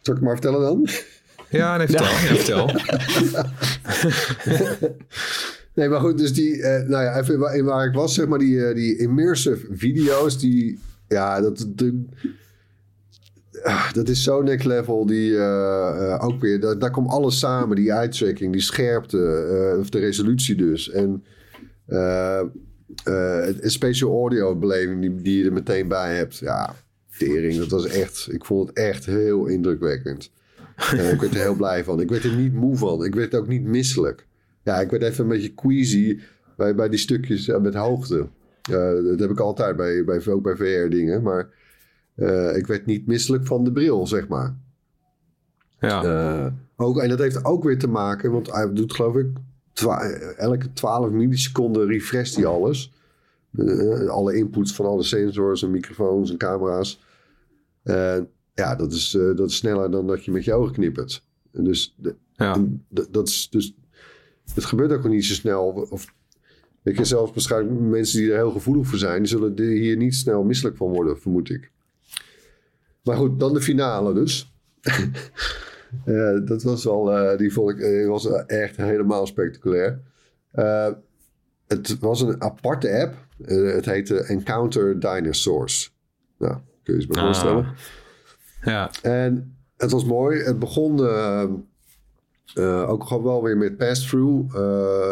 [0.00, 0.88] Zal ik maar vertellen dan?
[1.50, 2.06] Ja, nee, vertel.
[2.06, 2.18] Ja.
[2.18, 2.66] vertel.
[5.74, 8.38] nee, maar goed, dus die, uh, nou ja, even waar, waar, ik was, zeg maar,
[8.38, 10.78] die, uh, die immersive video's, die,
[11.08, 12.04] ja, dat, de,
[13.52, 17.76] uh, dat is zo next level, die, uh, ook weer, daar, daar komt alles samen,
[17.76, 21.24] die eye tracking, die scherpte, of de resolutie dus, en
[23.04, 26.36] een special audio beleving die, die je er meteen bij hebt.
[26.36, 26.74] Ja,
[27.18, 27.56] tering.
[27.56, 30.30] Dat was echt, ik vond het echt heel indrukwekkend.
[30.94, 32.00] Uh, ik werd er heel blij van.
[32.00, 33.04] Ik werd er niet moe van.
[33.04, 34.26] Ik werd ook niet misselijk.
[34.62, 36.20] Ja, ik werd even een beetje queasy
[36.56, 38.28] bij, bij die stukjes met hoogte.
[38.62, 41.22] dat heb ik altijd bij, bij, ook bij VR dingen.
[41.22, 41.48] Maar
[42.54, 44.56] ik werd niet misselijk van de bril, zeg maar.
[45.80, 46.54] Ja.
[46.76, 49.26] ook, en dat heeft ook weer te maken, want hij doet geloof ik
[50.36, 52.92] elke 12 milliseconden refresht hij alles.
[53.52, 57.00] Uh, alle inputs van alle sensors en microfoons en camera's.
[57.84, 58.18] Uh,
[58.54, 61.24] ja, dat is, uh, dat is sneller dan dat je met je ogen knippert.
[61.52, 62.54] En dus, de, ja.
[62.54, 63.74] en dat is dus
[64.54, 65.86] het gebeurt ook niet zo snel.
[65.90, 66.14] Of,
[66.82, 70.14] weet je, zelfs waarschijnlijk mensen die er heel gevoelig voor zijn, die zullen hier niet
[70.14, 71.70] snel misselijk van worden, vermoed ik.
[73.02, 74.52] Maar goed, dan de finale dus.
[76.06, 80.00] Uh, dat was wel, uh, die vond ik uh, was echt helemaal spectaculair.
[81.66, 83.14] het was een aparte app.
[83.44, 85.96] het heette Encounter Dinosaurs.
[86.38, 87.64] Nou, kun je je me voorstellen.
[87.64, 87.70] Ah.
[88.62, 88.90] Ja.
[89.02, 90.42] En het was mooi.
[90.42, 91.00] Het begon
[92.86, 94.54] ook gewoon wel weer met pass-through.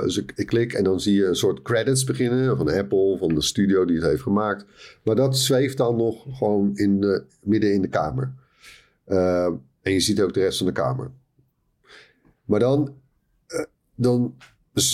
[0.02, 2.56] dus ik, ik, klik en dan zie je een soort credits beginnen.
[2.56, 4.64] Van Apple, van de studio die het heeft gemaakt.
[5.02, 8.32] Maar dat zweeft dan nog gewoon in de, midden in de kamer.
[9.86, 11.10] En je ziet ook de rest van de kamer.
[12.44, 12.94] Maar dan,
[13.48, 13.64] uh,
[13.94, 14.34] dan,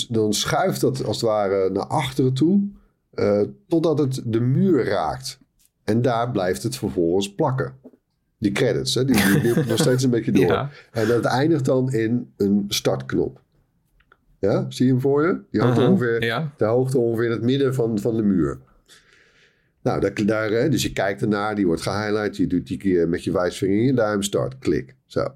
[0.09, 2.61] dan schuift dat als het ware naar achteren toe.
[3.15, 5.39] Uh, totdat het de muur raakt.
[5.85, 7.75] En daar blijft het vervolgens plakken.
[8.39, 10.45] Die credits, hè, die, die, die nog steeds een beetje door.
[10.45, 10.71] Ja.
[10.91, 13.41] En dat eindigt dan in een startknop.
[14.39, 15.41] Ja, zie je hem voor je?
[15.51, 15.93] Die hangt uh -huh.
[15.93, 16.53] ongeveer, ja.
[16.57, 18.59] de hoogte ongeveer in het midden van, van de muur.
[19.83, 22.37] Nou, daar, daar, dus je kijkt ernaar, die wordt gehighlight.
[22.37, 24.95] Je doet die keer met je wijsvinger in je duim, start, klik.
[25.07, 25.35] Zo.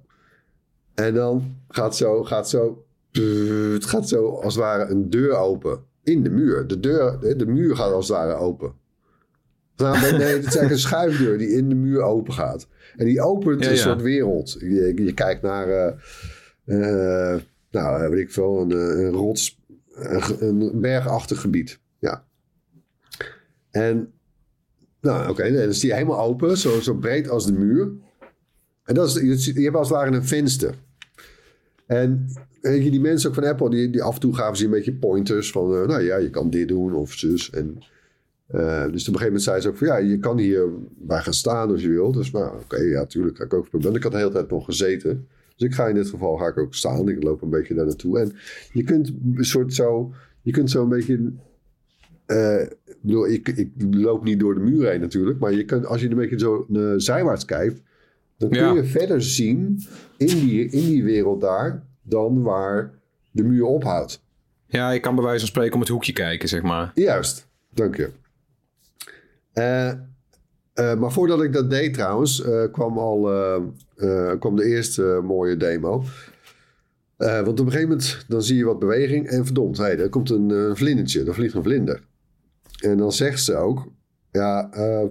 [0.95, 2.87] En dan gaat zo, gaat zo,
[3.73, 6.67] het gaat zo als het ware een deur open in de muur.
[6.67, 8.75] De, deur, de, muur gaat als het ware open.
[9.77, 12.69] Nou, nee, het is eigenlijk een schuifdeur die in de muur open gaat.
[12.97, 13.83] En die opent ja, een ja.
[13.83, 14.57] soort wereld.
[14.59, 15.93] Je, je kijkt naar, uh,
[16.65, 17.41] uh,
[17.71, 19.61] nou, weet ik veel, een, een rots,
[19.95, 21.81] een, een bergachtig gebied.
[21.99, 22.25] Ja.
[23.71, 24.13] En
[25.07, 27.91] nou, oké, okay, dan is die helemaal open, zo, zo breed als de muur.
[28.85, 30.75] En dat is, je hebt als het ware een venster.
[31.87, 32.27] En
[32.61, 34.71] weet je, die mensen ook van Apple, die, die af en toe gaven ze een
[34.71, 37.51] beetje pointers van, uh, nou ja, je kan dit doen of zus.
[37.51, 37.79] En,
[38.55, 41.21] uh, dus op een gegeven moment zei ze ook van, ja, je kan hier bij
[41.21, 42.13] gaan staan als je wil.
[42.13, 43.95] Dus nou, oké, ja, tuurlijk ga ik ook proberen.
[43.95, 45.29] Ik had de hele tijd nog gezeten.
[45.57, 47.09] Dus ik ga in dit geval ga ik ook staan.
[47.09, 48.19] Ik loop een beetje daar naartoe.
[48.19, 48.33] En
[48.73, 51.33] je kunt een soort zo, je kunt zo een beetje
[52.27, 55.39] uh, ik bedoel, ik, ik, loop niet door de muur heen natuurlijk.
[55.39, 57.81] Maar je kunt, als je een beetje zo uh, zijwaarts kijkt.
[58.39, 58.73] Dan kun Ja.
[58.73, 59.83] je verder zien
[60.17, 61.83] in die, in die wereld daar.
[62.03, 62.93] Dan waar
[63.31, 64.23] de muur ophoudt.
[64.67, 66.91] Ja, je kan bij wijze van spreken om het hoekje kijken, zeg maar.
[66.95, 68.11] Juist, dank je.
[69.53, 69.93] Eh,
[70.77, 73.63] Eh, maar voordat ik dat deed trouwens, eh, kwam al eh,
[73.97, 76.05] eh, kwam de eerste mooie demo.
[77.17, 80.09] Eh, want op een gegeven moment dan zie je wat beweging en verdomd, hey, er
[80.09, 82.01] komt een vlindertje, er vliegt een vlinder.
[82.81, 83.87] En dan zegt ze ook,
[84.31, 85.05] ja, eh,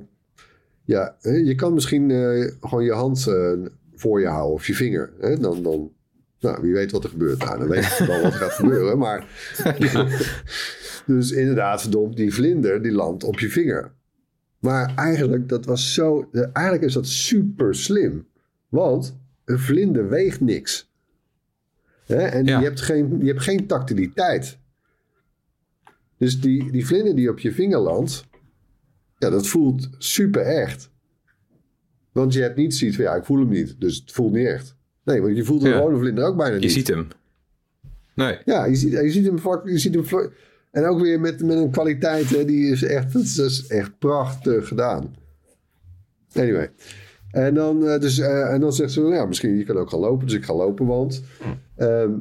[0.83, 3.51] ja je kan misschien eh, gewoon je hand eh,
[3.95, 5.13] voor je houden of je vinger.
[5.19, 5.37] Hè?
[5.37, 5.91] Dan, dan,
[6.39, 7.39] nou, wie weet wat er gebeurt.
[7.39, 8.97] Nou, dan weet je wel wat er gaat gebeuren.
[8.97, 9.27] Maar,
[11.07, 13.91] dus inderdaad, verdomd, die vlinder die landt op je vinger.
[14.59, 18.27] Maar eigenlijk, dat was zo, eigenlijk is dat super slim.
[18.69, 20.91] Want een vlinder weegt niks.
[22.05, 22.21] Hè?
[22.21, 22.59] En Ja.
[22.59, 24.57] je, hebt geen, je hebt geen tactiliteit.
[26.17, 28.25] Dus die, die vlinder die op je vinger landt,
[29.17, 30.89] ja, dat voelt super echt.
[32.11, 34.47] Want je hebt niet zoiets van, ja, ik voel hem niet, dus het voelt niet
[34.47, 34.75] echt.
[35.03, 35.75] Nee, want je voelt een Ja.
[35.77, 36.71] gewone vlinder ook bijna Je niet.
[36.71, 37.07] ziet hem.
[38.15, 38.37] Nee.
[38.45, 40.31] Ja, je ziet, je ziet hem vlak, je ziet hem vlak-
[40.71, 43.67] En ook weer met, met een kwaliteit, hè, die is echt, dat is, dat is
[43.67, 45.15] echt prachtig gedaan.
[46.33, 46.71] Anyway.
[47.31, 49.89] En dan, eh, dus, eh, en dan zegt ze, nou ja, misschien je kan ook
[49.89, 50.27] gaan lopen.
[50.27, 51.23] Dus ik ga lopen, want...
[51.75, 52.11] ehm,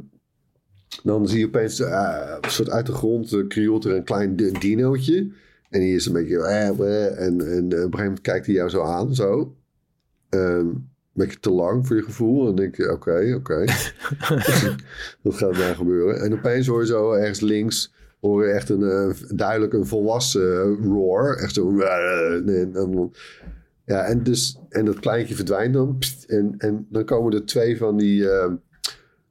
[1.02, 4.36] dan zie je opeens eh, een soort uit de grond uh, krioelt er een klein
[4.36, 5.30] di- dinootje.
[5.70, 6.38] En die is een beetje...
[6.42, 9.54] eh, eh, en, en eh, op een gegeven moment kijkt hij jou zo aan, zo.
[10.28, 12.38] Ehm, een beetje te lang voor je gevoel.
[12.40, 13.64] En dan denk je, oké, oké.
[15.22, 16.20] dat gaat daar gebeuren.
[16.20, 17.92] En opeens hoor je zo ergens links...
[18.20, 21.36] hoor je echt een, eh, duidelijk een volwassen eh, roar.
[21.36, 21.78] Echt zo...
[21.78, 23.14] eh, en dan-
[23.86, 25.98] ja, en, dus, en dat kleintje verdwijnt dan.
[25.98, 28.28] Pst, en, en dan komen er twee van die...
[28.30, 28.52] eh,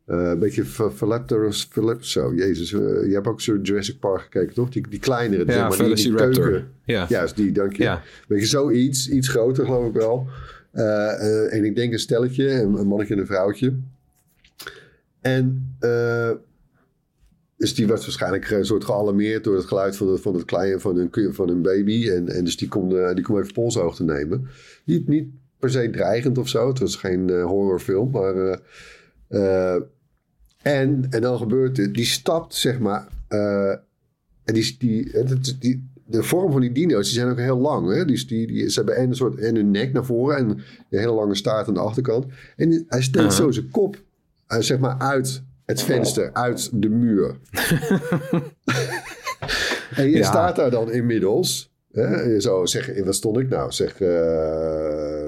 [0.05, 2.73] eh, een beetje Velociraptors, Velop- zo, jezus.
[2.73, 4.69] eh, je hebt ook zo Jurassic Park gekeken, toch?
[4.69, 6.67] Die, die kleinere, Ja, zeg maar, die, die keuken.
[6.85, 7.05] Ja.
[7.09, 7.83] Juist, die, dank je.
[7.83, 8.01] Ja.
[8.27, 10.27] Weet je, zoiets, iets groter geloof ik wel.
[10.71, 13.73] Eh, en ik denk een stelletje, een, een mannetje en een vrouwtje.
[15.21, 15.75] En
[17.57, 20.79] dus die was waarschijnlijk een soort gealarmeerd door het geluid van, het, van het kleine
[20.79, 22.09] van hun, van hun baby.
[22.09, 24.47] En, en dus die kon, die kon even polshoogte nemen.
[24.85, 25.27] Niet, niet
[25.59, 26.67] per se dreigend of zo.
[26.67, 28.59] Het was geen horrorfilm, maar...
[29.27, 29.75] eh,
[30.61, 33.07] en, en dan gebeurt het, die stapt zeg maar.
[33.27, 33.69] eh,
[34.43, 37.93] en die, die, de vorm van die dino's die zijn ook heel lang.
[37.93, 38.05] Hè?
[38.05, 40.59] Die, die, die, ze hebben en een soort en hun nek naar voren en een
[40.89, 42.25] hele lange staart aan de achterkant.
[42.55, 44.01] En hij steekt zo zijn kop
[44.47, 47.35] eh, zeg maar uit het venster, uit de muur.
[49.95, 50.23] en je Ja.
[50.23, 51.72] staat daar dan inmiddels.
[51.93, 52.39] Hè?
[52.39, 53.71] Zo zeg, wat stond ik nou?
[53.71, 55.25] Zeg eh,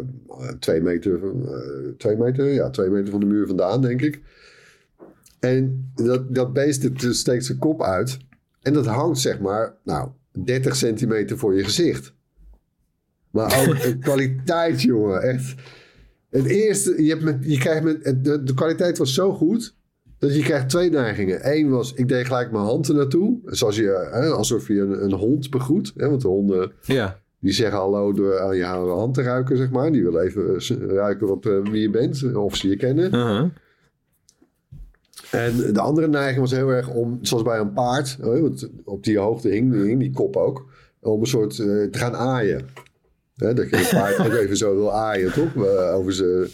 [0.60, 4.22] twee meter, van- eh, twee meter, ja, twee meter van de muur vandaan, denk ik.
[5.40, 8.18] En dat, dat beest het steekt zijn kop uit.
[8.62, 10.10] En dat hangt zeg maar, nou,
[10.44, 12.14] 30 centimeter voor je gezicht.
[13.32, 15.22] Maar ook de kwaliteit, jongen.
[15.22, 15.54] Echt.
[16.30, 19.76] Het eerste, je, hebt met, je krijgt met, de, de kwaliteit was zo goed.
[20.26, 21.40] Dat je krijgt twee neigingen.
[21.58, 23.40] Eén was, ik deed gelijk mijn hand er naartoe.
[23.46, 25.94] Zoals je, hè, alsof je een, een hond begroet.
[25.98, 27.20] Hè, want de honden, Ja.
[27.40, 29.92] die zeggen hallo door aan je hand te ruiken, zeg maar.
[29.92, 32.34] Die willen even eh, ruiken wat, eh, wie je bent.
[32.36, 33.06] Of ze je kennen.
[33.16, 33.46] Uh-huh.
[35.32, 39.04] En de andere neiging was heel erg om, zoals bij een paard, hè, want op
[39.04, 40.66] die hoogte hing, hing die kop ook,
[41.02, 42.66] om een soort eh, te gaan aaien.
[43.36, 45.56] Hè, dat je een paard ook even zo wil aaien, toch?
[45.94, 46.48] Over zijn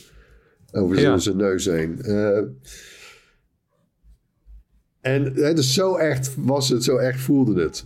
[0.72, 1.18] over Ja.
[1.18, 2.00] zijn neus heen.
[5.02, 7.86] En hè, dus zo echt was het, zo echt voelde het.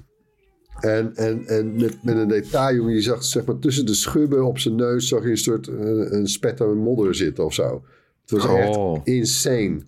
[0.80, 4.46] En, en, en met, met een detail, jongen, je zag zeg maar tussen de schubben
[4.46, 5.76] op zijn neus, zag je een soort eh,
[6.12, 7.84] een spetter modder zitten of zo.
[8.22, 8.96] Het was Oh.
[8.96, 9.82] echt insane.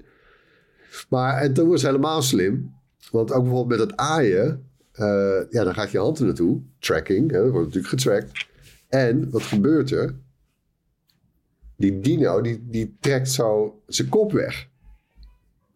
[1.10, 2.76] Maar en toen was het helemaal slim.
[3.12, 4.66] Want ook bijvoorbeeld met het aaien.
[4.92, 6.62] eh, ja, dan gaat je hand er naartoe.
[6.80, 7.32] Tracking.
[7.32, 8.48] Hè, dat wordt natuurlijk getrackt.
[8.88, 10.16] En wat gebeurt er?
[11.78, 14.68] Die dino, die, die trekt zo zijn kop weg.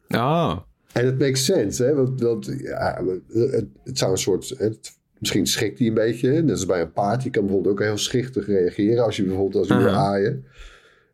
[0.08, 0.58] Ah.
[0.94, 1.94] En het makes sense, hè?
[1.96, 4.54] Want, want ja, het, het zou een soort.
[4.58, 6.32] Het, misschien schikt hij een beetje.
[6.32, 7.22] Net als bij een paard.
[7.22, 9.04] Die kan bijvoorbeeld ook heel schichtig reageren.
[9.04, 9.89] Als je bijvoorbeeld als Aha.
[9.89, 10.46] aaien.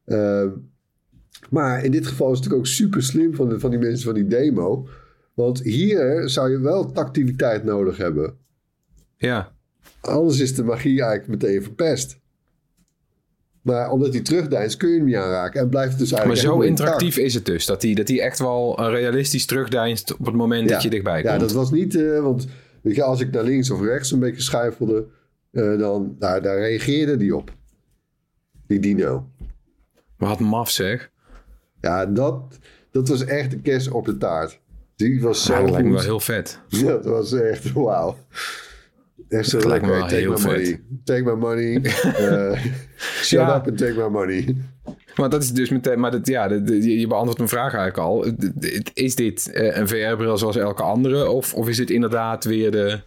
[0.06, 0.50] Ehm,
[1.50, 4.06] maar in dit geval is het natuurlijk ook super slim van, de, van die mensen
[4.06, 4.88] van die demo.
[5.34, 8.38] Want hier zou je wel tactiliteit nodig hebben.
[9.18, 9.52] Ja.
[10.02, 12.20] Anders is de magie eigenlijk meteen verpest.
[13.68, 15.62] Maar omdat hij terugdeinst kun je hem niet aanraken.
[15.62, 16.90] En blijft dus Maar eigenlijk zo helemaal intact.
[16.90, 17.66] interactief is het dus.
[17.66, 21.34] Dat hij dat die echt wel realistisch terugdeinst op het moment dat je dichtbij komt.
[21.34, 21.96] Ja, dat was niet...
[21.96, 22.48] eh, want
[22.82, 25.06] weet je, als ik naar links of rechts een beetje schuifelde...
[25.52, 27.52] eh, dan, daar, daar reageerde die op.
[28.68, 29.30] Die dino.
[30.18, 31.10] Maar wat maf zeg.
[31.82, 32.42] Ja, dat,
[32.92, 34.60] dat was echt een kerst op de taart.
[34.96, 36.60] Die was zo Ja, dat lijkt me wel heel vet.
[36.84, 38.18] Dat was echt wauw.
[39.30, 40.00] Echt zo lekker.
[40.08, 40.82] Take my money.
[41.04, 41.82] Take my money.
[42.18, 42.60] Eh,
[42.98, 43.58] shut Ja.
[43.58, 44.56] up and take my money.
[45.16, 48.26] Maar dat is dus meteen, maar dat, ja, dat- je beantwoordt mijn vraag eigenlijk al.
[48.94, 51.30] Is dit eh, een VR-bril zoals elke andere?
[51.30, 53.00] Of, of is dit inderdaad weer de,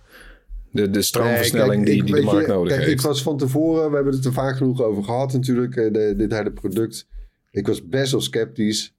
[0.72, 3.00] De, de stroomversnelling Nee, kijk, die, ik- die de markt je, nodig kijk, heeft.
[3.00, 6.14] Ik was van tevoren, we hebben het er vaak genoeg over gehad natuurlijk, eh, de,
[6.16, 7.06] dit hele product.
[7.50, 8.94] Ik was best wel sceptisch.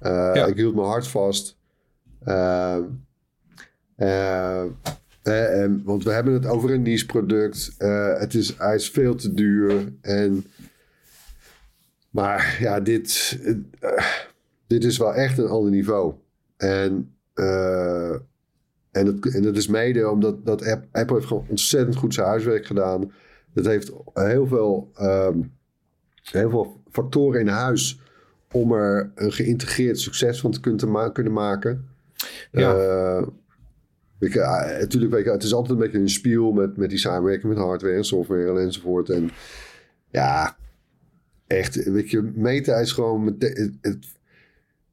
[0.00, 0.46] Ja.
[0.46, 1.56] Ik hield mijn hart vast.
[5.24, 7.74] Eh, en- want we hebben het over een niche product.
[7.78, 9.92] Eh, het is, hij is veel te duur.
[10.00, 10.44] En,
[12.10, 13.38] maar ja, dit,
[13.80, 14.04] eh,
[14.66, 16.14] dit is wel echt een ander niveau.
[16.56, 18.10] En, eh,
[18.90, 22.26] en, dat, en dat is mede omdat dat App- Apple heeft gewoon ontzettend goed zijn
[22.26, 23.12] huiswerk gedaan.
[23.54, 25.38] Dat heeft heel veel, ehm,
[26.22, 28.00] heel veel factoren in huis
[28.52, 31.88] om er een geïntegreerd succes van te kunnen, ma- kunnen maken.
[32.52, 32.74] Ja.
[34.24, 36.90] Eh, je, ah, natuurlijk, weet je, het is altijd een beetje een spiel met, met
[36.90, 39.08] die samenwerking met hardware en software en enzovoort.
[39.08, 39.30] En
[40.10, 40.56] ja,
[41.46, 44.12] echt, weet je, Meta is gewoon met het, het-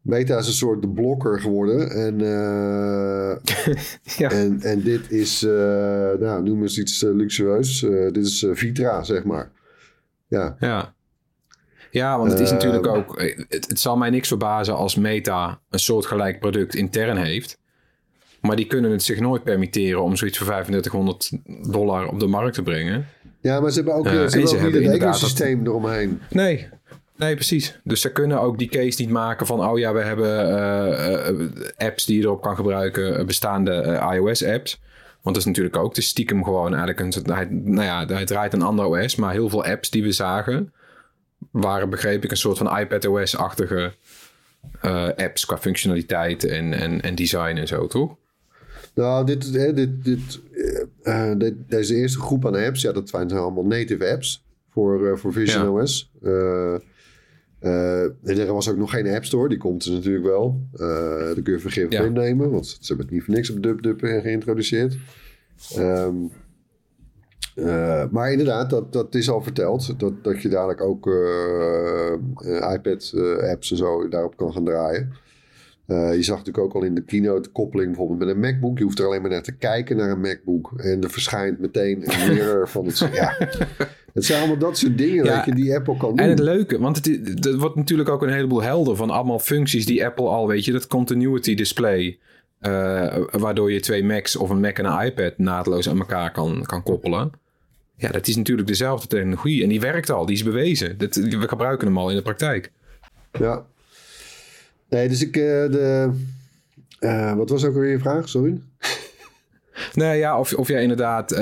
[0.01, 1.89] Meta is een soort de blokker geworden.
[1.91, 3.37] En, eh,
[4.17, 4.29] Ja.
[4.31, 5.51] en, en dit is, eh,
[6.19, 7.83] nou, noem eens iets eh, luxueus.
[7.83, 9.51] Eh, dit is eh, Vitra, zeg maar.
[10.27, 10.93] Ja, Ja.
[11.91, 13.21] Ja, want het is Eh, natuurlijk ook...
[13.49, 17.59] Het, het zal mij niks verbazen als Meta een soortgelijk product intern heeft.
[18.41, 21.31] Maar die kunnen het zich nooit permitteren om zoiets voor 3500
[21.71, 23.07] dollar op de markt te brengen.
[23.41, 26.21] ja maar ze hebben ook, Eh, ze en hebben ze ook niet het ecosysteem eromheen.
[26.29, 26.69] Nee,
[27.15, 27.79] nee, precies.
[27.83, 29.69] Dus ze kunnen ook die case niet maken van...
[29.69, 34.81] oh ja, we hebben eh, eh, apps die je erop kan gebruiken, bestaande iOS-apps.
[35.21, 36.99] Want dat is natuurlijk ook, is stiekem gewoon eigenlijk...
[36.99, 40.11] Een, hij, nou ja, hij draait een ander OS, maar heel veel apps die we
[40.11, 40.73] zagen...
[41.51, 43.93] waren, begreep ik, een soort van iPadOS-achtige
[45.15, 45.45] apps...
[45.45, 48.19] qua functionaliteit en, en, en design en zo, toch?
[48.95, 50.41] Nou, dit, dit, dit,
[51.03, 55.07] eh, eh, dit- deze eerste groep aan apps, ja, dat zijn allemaal native apps voor,
[55.07, 55.69] eh, voor Vision Ja.
[55.81, 56.11] OS.
[58.21, 60.61] En er was ook nog geen App Store, die komt er natuurlijk wel.
[60.71, 62.03] Daar kun je vergif Ja.
[62.03, 64.97] innemen, want ze hebben het niet voor niks op DubDub geïntroduceerd.
[65.75, 66.15] Ehm,
[67.55, 69.99] eh, maar inderdaad, dat, dat is al verteld.
[69.99, 71.05] Dat, dat je dadelijk ook
[72.73, 75.11] iPad-apps en zo daarop kan gaan draaien.
[75.91, 78.77] Eh, je zag natuurlijk ook al in de keynote de koppeling bijvoorbeeld met een MacBook.
[78.77, 80.71] Je hoeft er alleen maar naar te kijken naar een MacBook.
[80.77, 83.09] En er verschijnt meteen een mirror van het...
[83.13, 83.35] Ja,
[84.13, 85.35] het zijn allemaal dat soort dingen Ja.
[85.35, 86.17] weet je, die Apple kan doen.
[86.17, 90.05] En het leuke, want het wordt natuurlijk ook een heleboel helder van allemaal functies die
[90.05, 92.19] Apple al, weet je, dat continuity display,
[92.59, 96.63] eh, waardoor je twee Macs of een Mac en een iPad naadloos aan elkaar kan,
[96.65, 97.31] kan koppelen.
[97.95, 100.97] Ja, dat is natuurlijk dezelfde technologie en die werkt al, die is bewezen.
[100.97, 102.71] Dat, we gebruiken hem al in de praktijk.
[103.39, 103.65] Ja.
[104.91, 105.35] Nee, dus ik...
[105.35, 106.09] eh, de,
[106.99, 108.29] eh, wat was ook weer je vraag?
[108.29, 108.61] Sorry.
[109.93, 111.41] Nou ja, of, of jij inderdaad, eh,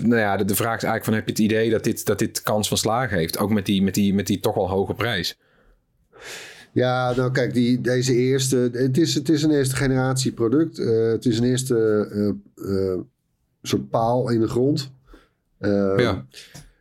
[0.00, 2.18] nou ja, de, de vraag is eigenlijk van heb je het idee dat dit, dat
[2.18, 4.94] dit kans van slagen heeft, ook met die, met die, met die toch wel hoge
[4.94, 5.38] prijs.
[6.72, 8.70] Ja, nou kijk, die, deze eerste...
[8.72, 10.76] Het is, het is een eerste generatie product.
[10.76, 12.36] Het is een eerste
[13.62, 14.92] soort paal in de grond.
[15.58, 16.26] Eh, Ja.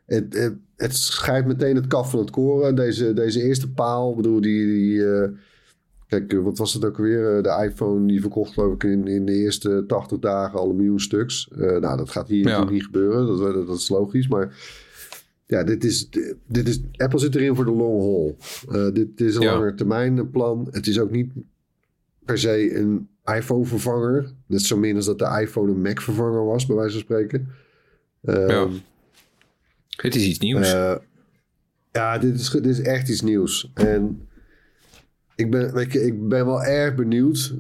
[0.06, 2.76] Het, het, het scheidt meteen het kaf van het koren.
[2.76, 4.66] Deze, deze eerste paal, bedoel, die...
[4.66, 5.04] die
[6.12, 7.38] kijk, eh, wat was het ook weer?
[7.38, 10.76] Eh, De iPhone, die verkocht geloof ik in, in de eerste 80 dagen al een
[10.76, 11.50] miljoen stuks.
[11.52, 12.64] Eh, nou, dat gaat hier Ja.
[12.70, 13.28] niet gebeuren.
[13.28, 14.56] Dat, dat, dat is logisch, maar...
[15.46, 16.10] Ja, dit is,
[16.48, 18.38] dit is, Apple zit erin voor de long haul.
[18.94, 19.54] Dit is een Ja.
[19.54, 20.68] langer termijn plan.
[20.72, 21.32] Het is ook niet
[22.26, 24.32] per se een iPhone vervanger.
[24.46, 27.48] Net zo min als dat de iPhone een Mac vervanger was, bij wijze van spreken.
[28.24, 28.68] Ehm, Ja.
[30.02, 30.72] Dit is iets nieuws.
[31.92, 33.72] ja, dit is, dit is echt iets nieuws.
[33.74, 34.28] En
[35.42, 37.54] ik ben, je, ik ben wel erg benieuwd.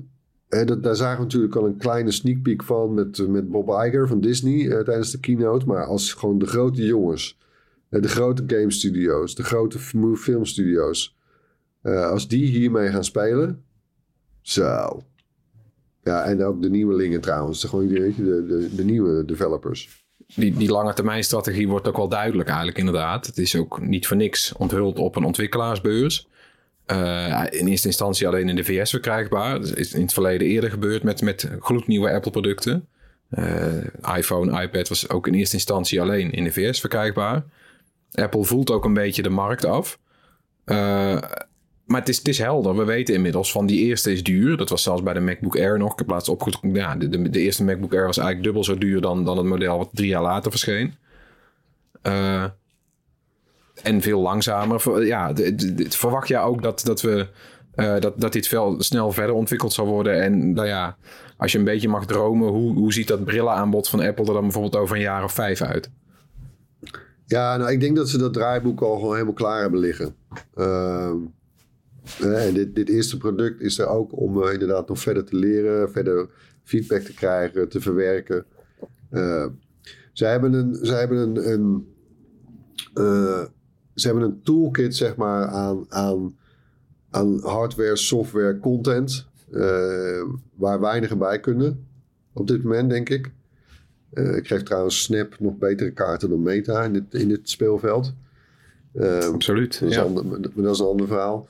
[0.48, 4.08] Dat, daar zagen we natuurlijk al een kleine sneak peek van met, met Bob Iger
[4.08, 5.66] van Disney eh, tijdens de keynote.
[5.66, 7.40] Maar als gewoon de grote jongens,
[7.90, 9.80] de grote game studio's, de grote
[10.16, 11.18] filmstudio's,
[11.82, 13.64] eh, als die hiermee gaan spelen,
[14.42, 15.04] zo.
[16.04, 20.06] Ja, en ook de nieuwelingen trouwens, de, gewoon, de, de, de nieuwe developers.
[20.36, 23.26] die, die lange termijn strategie wordt ook wel duidelijk eigenlijk inderdaad.
[23.26, 26.30] Het is ook niet voor niks onthuld op een ontwikkelaarsbeurs.
[26.86, 29.60] Eh, in eerste instantie alleen in de VS verkrijgbaar.
[29.60, 32.88] Dat is in het verleden eerder gebeurd met, met gloednieuwe Apple producten.
[33.30, 37.44] Eh, iPhone, iPad was ook in eerste instantie alleen in de VS verkrijgbaar.
[38.12, 40.00] Apple voelt ook een beetje de markt af.
[40.64, 41.22] Eh,
[41.86, 42.76] maar het is, het is helder.
[42.76, 44.58] We weten inmiddels van die eerste is duur.
[44.58, 45.92] Dat was zelfs bij de MacBook Air nog.
[45.92, 46.36] Ik heb laatst.
[46.74, 49.46] Ja, de, de, de eerste MacBook Air was eigenlijk dubbel zo duur dan, dan het
[49.46, 50.94] model wat drie jaar later verscheen.
[53.84, 55.06] Eh, en veel langzamer.
[55.06, 55.34] Ja,
[55.90, 57.28] verwacht jij ook dat, dat, we,
[57.76, 60.22] eh, dat, dat dit veel snel verder ontwikkeld zal worden?
[60.22, 60.98] En nou ja,
[61.38, 64.42] als je een beetje mag dromen, hoe, hoe ziet dat brillenaanbod van Apple er dan
[64.42, 65.90] bijvoorbeeld over een jaar of vijf uit?
[67.26, 70.16] Ja, nou, ik denk dat ze dat draaiboek al gewoon helemaal klaar hebben liggen.
[70.56, 71.18] Ehm,
[72.20, 75.36] eh, en dit, dit eerste product is er ook om eh, inderdaad nog verder te
[75.36, 76.30] leren, verder
[76.64, 78.46] feedback te krijgen, te verwerken.
[79.12, 79.46] Uh,
[80.14, 81.94] zij hebben een, zij hebben een, een
[82.94, 83.44] uh,
[83.96, 86.38] ze hebben een toolkit zeg maar aan, aan,
[87.10, 89.30] aan hardware, software, content.
[89.52, 90.24] Uh,
[90.56, 91.88] waar weinigen bij kunnen.
[92.34, 93.32] Op dit moment, denk ik.
[94.14, 98.14] Uh, ik geef trouwens Snap nog betere kaarten dan Meta in dit, in dit speelveld.
[99.34, 99.80] Absoluut.
[99.80, 100.02] Dat is, ja.
[100.02, 101.48] ander, dat is een ander verhaal.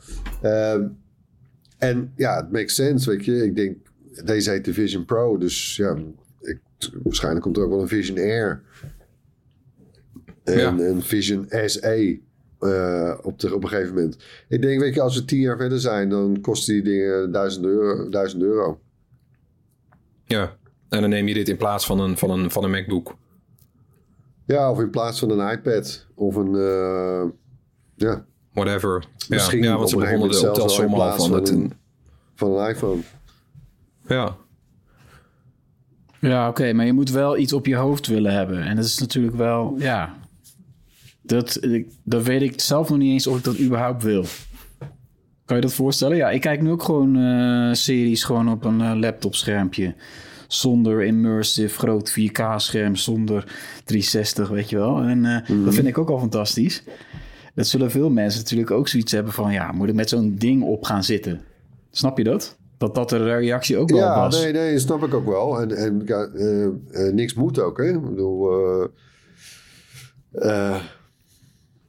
[1.77, 3.43] en ja, het makes sense, weet je.
[3.43, 3.77] Ik denk,
[4.25, 5.37] deze heet de Vision Pro.
[5.37, 5.97] Dus ja,
[6.41, 6.59] ik,
[7.03, 8.61] waarschijnlijk komt er ook wel een Vision Air.
[10.43, 10.77] En Ja.
[10.77, 12.21] een Vision SE
[12.61, 14.17] eh, op, de, op een gegeven moment.
[14.47, 17.65] Ik denk, weet je, als we tien jaar verder zijn, dan kosten die dingen 1000
[17.65, 18.09] euro.
[18.09, 18.79] 1000 euro.
[20.25, 20.59] ja.
[20.89, 23.15] En dan neem je dit in plaats van een, van een, van een MacBook.
[24.45, 26.55] Ja, of in plaats van een iPad of een.
[26.55, 27.23] eh,
[27.95, 29.05] ja, Whatever.
[29.29, 31.49] Misschien ja, ja, want ze op een gegeven begonnen de optelsom al van van het...
[31.49, 31.73] een-
[32.35, 33.01] van een iPhone.
[34.07, 34.35] Ja.
[36.19, 38.61] Ja, oké, maar je moet wel iets op je hoofd willen hebben.
[38.63, 40.15] En dat is natuurlijk wel, ja.
[42.03, 44.25] Dat, weet ik zelf nog niet eens of ik dat überhaupt wil.
[45.45, 46.17] Kan je dat voorstellen?
[46.17, 49.95] Ja, ik kijk nu ook gewoon eh, series gewoon op een eh, laptopschermpje.
[50.47, 53.43] Zonder immersive groot 4K-scherm, zonder
[53.83, 55.01] 360, weet je wel.
[55.01, 56.83] En eh, dat vind ik ook al fantastisch.
[57.55, 59.51] Dat zullen veel mensen natuurlijk ook zoiets hebben van...
[59.51, 61.41] ja, moet ik met zo'n ding op gaan zitten?
[61.91, 62.57] Snap je dat?
[62.77, 64.41] Dat dat de reactie ook wel Ja, was.
[64.43, 65.61] nee, nee, dat snap ik ook wel.
[65.61, 66.27] En, en ja,
[67.11, 67.89] niks moet ook, hè?
[67.93, 68.51] Ik bedoel.
[70.31, 70.75] eh,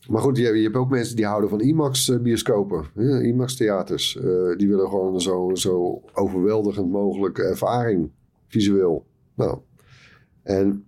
[0.09, 2.85] maar goed, je, je hebt ook mensen die houden van IMAX-bioscopen,
[3.23, 4.17] IMAX-theaters.
[4.17, 8.11] Eh, die willen gewoon zo, zo overweldigend mogelijke ervaring,
[8.47, 9.07] visueel.
[9.35, 9.59] Nou,
[10.43, 10.85] en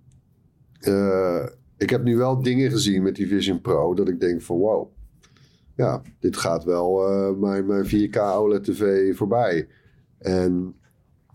[0.81, 1.47] eh,
[1.77, 4.93] ik heb nu wel dingen gezien met die Vision Pro dat ik denk van wow.
[5.77, 9.69] Ja, dit gaat wel eh, mijn, mijn 4K OLED-tv voorbij.
[10.19, 10.75] En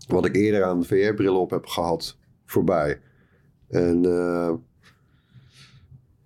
[0.08, 3.00] wat ik eerder aan VR-brillen op heb gehad, voorbij.
[3.68, 4.54] En eh,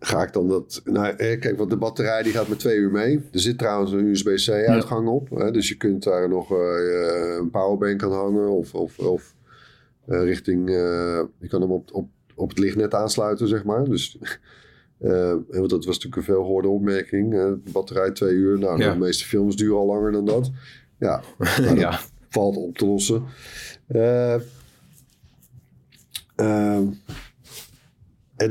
[0.07, 0.81] ga ik dan dat...
[0.85, 3.17] Nou, eh, kijk, want de batterij die gaat met twee uur mee.
[3.33, 5.31] Er zit trouwens een USB-C-uitgang op.
[5.31, 8.49] Hè, dus je kunt daar nog eh, een powerbank aan hangen.
[8.49, 9.35] Of, of, of
[10.07, 10.69] eh, richting...
[10.69, 10.75] eh,
[11.39, 13.85] je kan hem op, op, op het lichtnet aansluiten, zeg maar.
[13.85, 14.19] Dus...
[15.01, 17.35] eh, want dat was natuurlijk een veel gehoorde opmerking.
[17.35, 18.59] eh, de batterij twee uur.
[18.59, 18.93] Nou, Ja.
[18.93, 20.51] de meeste films duren al langer dan dat.
[20.99, 21.23] Ja,
[21.67, 22.01] dat Ja.
[22.29, 23.23] valt op te lossen.
[23.87, 24.35] Eh,
[26.37, 26.85] ehm,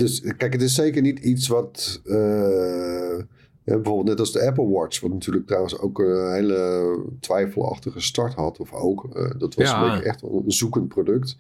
[0.01, 2.01] is, kijk, het is zeker niet iets wat.
[2.05, 3.17] eh,
[3.65, 8.33] ja, bijvoorbeeld net als de Apple Watch, wat natuurlijk trouwens ook een hele twijfelachtige start
[8.33, 8.59] had.
[8.59, 9.95] Of ook, eh, dat was Ja.
[9.95, 11.37] een echt een zoekend product.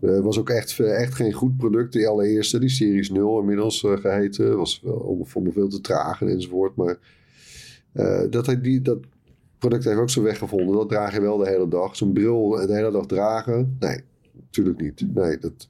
[0.00, 1.92] Het was ook echt, echt geen goed product.
[1.92, 4.56] Die allereerste, die Series 0 inmiddels eh, geheten.
[4.56, 6.76] Was wel, vond me veel te traag en enzovoort.
[6.76, 6.98] Maar
[7.92, 8.98] eh, dat, hij die, dat
[9.58, 10.76] product heeft ook zijn weg gevonden.
[10.76, 11.96] Dat draag je wel de hele dag.
[11.96, 13.76] Zo'n bril de hele dag dragen?
[13.80, 14.00] Nee,
[14.34, 15.14] natuurlijk niet.
[15.14, 15.68] Nee, dat...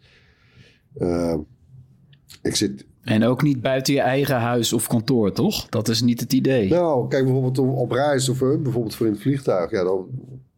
[2.45, 2.85] ik zit...
[3.03, 5.69] En ook niet buiten je eigen huis of kantoor, toch?
[5.69, 6.69] Dat is niet het idee.
[6.71, 9.71] Nou, kijk bijvoorbeeld op, op reis of eh, bijvoorbeeld voor in het vliegtuig.
[9.71, 10.07] Ja, dan...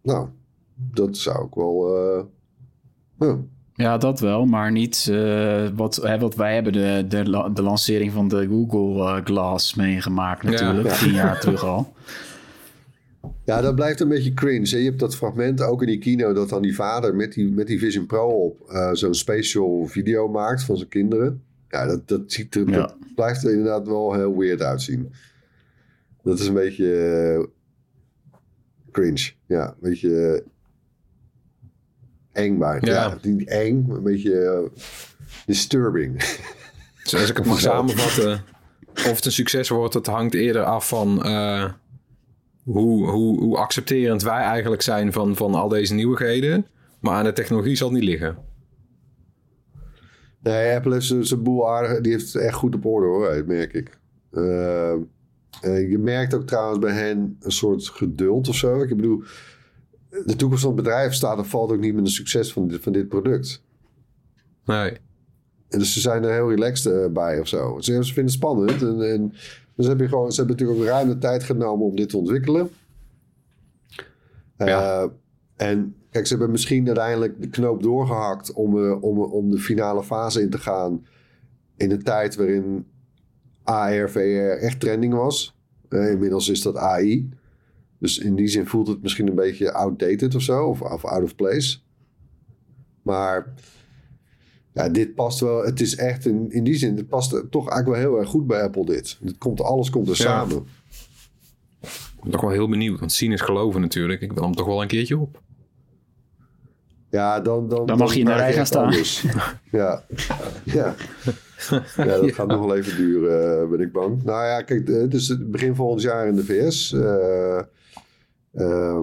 [0.03, 0.29] Nou,
[0.75, 1.97] dat zou ik wel...
[1.97, 2.25] eh,
[3.29, 3.37] ja.
[3.75, 8.13] Ja, dat wel, maar niet eh, wat, hè, wat wij hebben de, de, de lancering
[8.13, 10.95] van de Google Glass meegemaakt natuurlijk, Ja.
[10.97, 11.93] tien jaar terug al.
[13.45, 14.69] Ja, dat blijft een beetje cringe.
[14.69, 14.77] hè.
[14.77, 17.67] Je hebt dat fragment ook in die kino dat dan die vader met die, met
[17.67, 21.43] die Vision Pro op eh, zo'n special video maakt van zijn kinderen.
[21.77, 22.77] Ja, dat, dat, ziet er, Ja.
[22.77, 25.13] dat blijft er inderdaad wel heel weird uitzien.
[26.23, 27.45] Dat is een beetje eh,
[28.93, 29.31] cringe.
[29.47, 30.43] Ja, een beetje
[32.33, 32.59] eh, eng.
[32.59, 32.79] Ja.
[32.81, 33.19] Ja.
[33.23, 34.81] niet eng, maar een beetje eh,
[35.47, 36.17] disturbing.
[37.03, 38.45] Dus als ik het mag samenvatten,
[38.95, 41.27] of het een succes wordt, het hangt eerder af van
[42.63, 46.67] hoe, hoe, hoe accepterend wij eigenlijk zijn van, van al deze nieuwigheden.
[47.01, 48.37] Maar aan de technologie zal het niet liggen.
[50.47, 52.01] Nee, Apple heeft zijn- boel aardig.
[52.01, 53.99] Die heeft het echt goed op orde hoor, dat merk ik.
[54.31, 58.83] Eh, eh, je merkt ook trouwens bij hen een soort geduld of zo.
[58.83, 59.23] Ik bedoel,
[60.25, 62.83] de toekomst van het bedrijf staat of valt ook niet met een succes van dit,
[62.83, 63.65] van dit product.
[64.65, 64.91] Nee.
[65.69, 67.77] En dus ze zijn er heel relaxed eh, bij of zo.
[67.81, 68.83] Ze, vinden het spannend.
[68.83, 69.33] En, en
[69.77, 72.17] dus heb je gewoon, ze hebben natuurlijk ook ruim de tijd genomen om dit te
[72.17, 72.71] ontwikkelen.
[74.57, 75.11] Eh, Ja.
[75.57, 80.05] En kijk, ze hebben misschien uiteindelijk de knoop doorgehakt om, eh, om, om de finale
[80.05, 81.07] fase in te gaan.
[81.77, 82.87] In een tijd waarin
[83.63, 84.19] AR, VR
[84.65, 85.57] echt trending was.
[85.89, 87.29] Eh, inmiddels is dat AI.
[87.99, 90.65] Dus in die zin voelt het misschien een beetje outdated of zo.
[90.67, 91.79] Of, of out of place.
[93.03, 93.55] Maar
[94.73, 95.65] ja, dit past wel.
[95.65, 98.47] Het is echt in, in die zin, het past toch eigenlijk wel heel erg goed
[98.47, 99.19] bij Apple dit.
[99.25, 100.23] Het komt, alles komt er Ja.
[100.23, 100.67] samen.
[101.81, 104.21] Ik ben toch wel heel benieuwd, want zien is geloven natuurlijk.
[104.21, 105.45] Ik wil hem toch wel een keertje op.
[107.11, 108.93] Ja, dan, dan, Dan mag je in de rij gaan staan.
[109.71, 110.03] ja.
[110.65, 110.95] ja.
[111.97, 114.23] Ja, dat gaat nog wel even duren, eh, ben ik bang.
[114.23, 116.93] Nou ja, kijk, eh, dus het begin volgend jaar in de VS.
[118.53, 119.01] eh,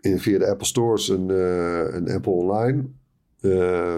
[0.00, 2.84] in, via de Apple Stores en, eh, en Apple Online.
[3.40, 3.96] Eh,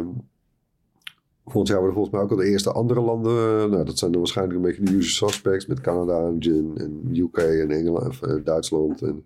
[1.44, 3.70] volgend jaar worden volgens mij ook al de eerste andere landen.
[3.70, 7.16] nou, dat zijn dan waarschijnlijk een beetje de usual suspects met Canada en, Gin en
[7.16, 9.02] UK en Engeland, of, Duitsland.
[9.02, 9.24] En,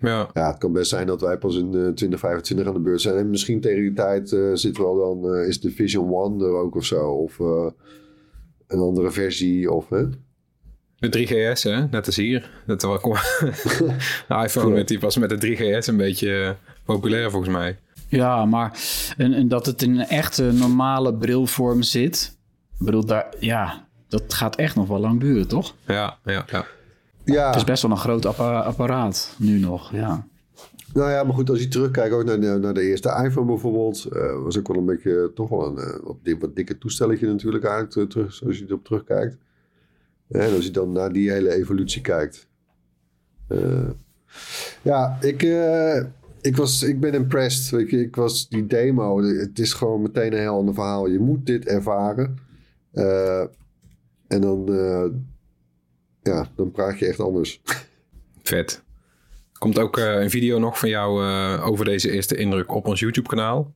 [0.00, 0.30] Ja.
[0.34, 3.16] ja, het kan best zijn dat wij pas in eh, 2025 aan de beurt zijn.
[3.16, 6.44] En misschien tegen die tijd eh, zitten we al dan, eh, is de Vision One
[6.44, 7.10] er ook of zo.
[7.10, 7.66] Of eh,
[8.66, 9.72] een andere versie.
[9.72, 10.04] Of, hè?
[11.00, 11.86] De 3GS, hè?
[11.86, 12.50] Net als hier.
[12.66, 13.00] Dat wel
[14.28, 16.50] de iPhone werd die pas met de 3GS een beetje eh,
[16.84, 17.78] populair volgens mij.
[18.08, 18.78] Ja, maar
[19.16, 22.38] en, en dat het in een echte normale brilvorm zit.
[22.78, 25.74] Ik bedoel, daar, ja, dat gaat echt nog wel lang duren, toch?
[25.86, 26.66] Ja, ja, ja.
[27.32, 30.26] Ja, Het is best wel een groot appa- apparaat nu nog, ja.
[30.94, 34.04] nou ja, maar goed, als je terugkijkt ook naar de, naar de eerste iPhone bijvoorbeeld.
[34.04, 37.26] eh, was ook wel een beetje, toch wel een eh, wat, dik- wat dikke toestelletje
[37.26, 39.36] natuurlijk eigenlijk, eh, terug, als je erop terugkijkt.
[40.28, 42.48] En als je dan naar die hele evolutie kijkt.
[43.48, 43.88] Eh,
[44.82, 46.02] ja, ik, eh,
[46.40, 47.70] ik, was, ik ben impressed.
[47.70, 49.22] Weet je, ik was die demo.
[49.22, 51.06] Het is gewoon meteen een heel ander verhaal.
[51.08, 52.38] Je moet dit ervaren.
[52.92, 53.40] Eh,
[54.28, 55.04] en dan, eh,
[56.30, 57.60] ja, dan praat je echt anders.
[58.42, 58.82] Vet.
[59.58, 63.00] Komt ook eh, een video nog van jou eh, over deze eerste indruk op ons
[63.00, 63.74] YouTube kanaal.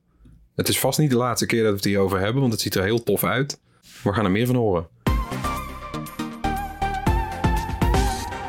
[0.55, 2.75] Het is vast niet de laatste keer dat we het hierover hebben, want het ziet
[2.75, 3.59] er heel tof uit.
[4.03, 4.87] We gaan er meer van horen.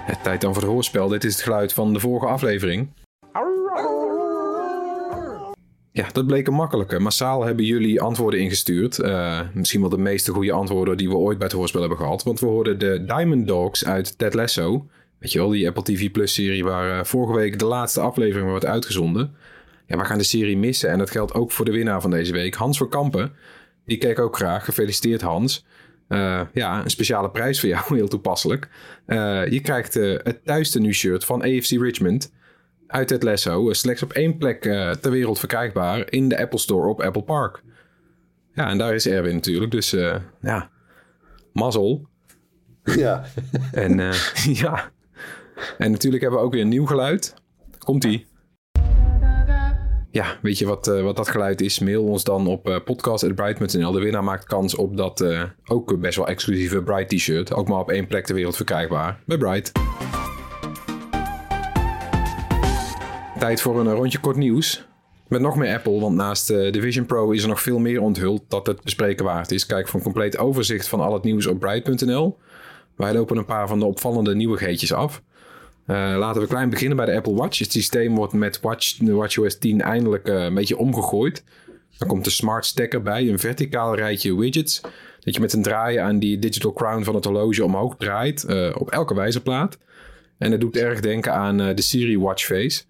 [0.07, 1.09] Het tijd dan voor het hoorspel.
[1.09, 2.89] Dit is het geluid van de vorige aflevering.
[6.13, 6.99] Dat bleek een makkelijke.
[6.99, 8.99] Massaal hebben jullie antwoorden ingestuurd.
[8.99, 12.23] Eh, misschien wel de meeste goede antwoorden die we ooit bij het hoorspel hebben gehad.
[12.23, 14.87] Want we hoorden de Diamond Dogs uit Ted Lasso.
[15.19, 18.49] Weet je wel, die Apple TV Plus serie waar eh, vorige week de laatste aflevering
[18.49, 19.35] wordt uitgezonden.
[19.87, 22.33] Ja, we gaan de serie missen en dat geldt ook voor de winnaar van deze
[22.33, 22.55] week.
[22.55, 23.33] Hans van Kampen,
[23.85, 24.65] die keek ook graag.
[24.65, 25.65] Gefeliciteerd Hans.
[26.09, 28.69] Eh, ja, een speciale prijs voor jou, heel toepasselijk.
[29.51, 32.31] Je krijgt het thuistenu shirt van AFC Richmond
[32.87, 33.72] uit het Lesso.
[33.72, 37.62] Slechts op één plek eh, ter wereld verkrijgbaar in de Apple Store op Apple Park.
[38.55, 39.70] Ja, en daar is Erwin natuurlijk.
[39.70, 40.70] Dus eh, ja,
[41.53, 42.09] mazzel.
[42.82, 43.24] ja.
[43.72, 44.91] En eh, ja.
[45.78, 47.34] En natuurlijk hebben we ook weer een nieuw geluid.
[47.78, 48.26] Komt-ie.
[50.11, 51.78] Ja, weet je wat, wat dat geluid is?
[51.78, 53.93] Mail ons dan op podcast.bright.nl.
[53.93, 55.24] De winnaar maakt kans op dat
[55.64, 57.55] ook best wel exclusieve Bright t-shirt.
[57.55, 59.20] Ook maar op één plek ter wereld verkrijgbaar.
[59.26, 59.72] Bij Bright.
[63.39, 64.87] Tijd voor een rondje kort nieuws.
[65.28, 68.01] Met nog meer Apple, want naast eh, de Vision Pro is er nog veel meer
[68.01, 69.66] onthuld dat het bespreken waard is.
[69.66, 72.39] Kijk voor een compleet overzicht van al het nieuws op bright.nl.
[72.97, 75.22] Wij lopen een paar van de opvallende nieuwigheidjes af.
[75.87, 77.59] Uh, laten we klein beginnen bij de Apple Watch.
[77.59, 81.45] Het systeem wordt met Watch, WatchOS 10 eindelijk een beetje omgegooid.
[81.99, 84.80] Dan komt de Smart Stacker bij, een verticaal rijtje widgets.
[85.20, 88.91] Dat je met een draaien aan die digital crown van het horloge omhoog draait op
[88.91, 89.78] elke wijzerplaat.
[90.39, 92.82] En dat doet erg denken aan de Siri Watch Face.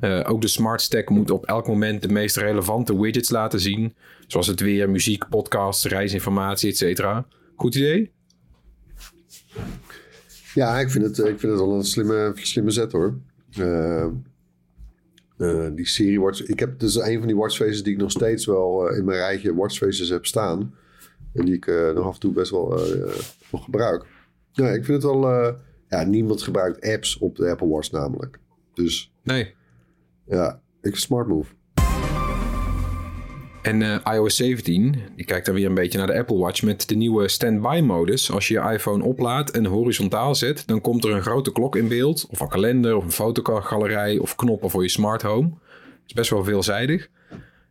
[0.00, 3.94] Uh, ook de Smart Stack moet op elk moment de meest relevante widgets laten zien.
[4.26, 7.22] Zoals het weer, muziek, podcasts, reisinformatie, etc.
[7.56, 8.12] Goed idee?
[10.54, 13.18] Ja, ik vind het, ik vind het wel een slimme, slimme zet hoor.
[13.58, 14.06] Uh,
[15.38, 16.42] uh, die serie Watch.
[16.42, 19.54] Ik heb dus een van die watchfaces die ik nog steeds wel in mijn rijtje
[19.54, 20.74] watchfaces heb staan.
[21.32, 22.80] En die ik nog af en toe best wel
[23.50, 24.06] nog gebruik.
[24.52, 25.54] Ja, ik vind het wel.
[25.88, 28.38] ja, niemand gebruikt apps op de Apple Watch namelijk.
[28.74, 29.12] Dus.
[29.22, 29.54] Nee.
[30.30, 31.52] Ja, ik smart move.
[33.62, 36.88] En uh, iOS 17, die kijkt dan weer een beetje naar de Apple Watch met
[36.88, 38.30] de nieuwe standby-modus.
[38.32, 41.88] Als je je iPhone oplaadt en horizontaal zet, dan komt er een grote klok in
[41.88, 42.26] beeld.
[42.30, 45.48] Of een kalender, of een fotogalerij, of knoppen voor je smart home.
[45.48, 47.08] Dat is best wel veelzijdig.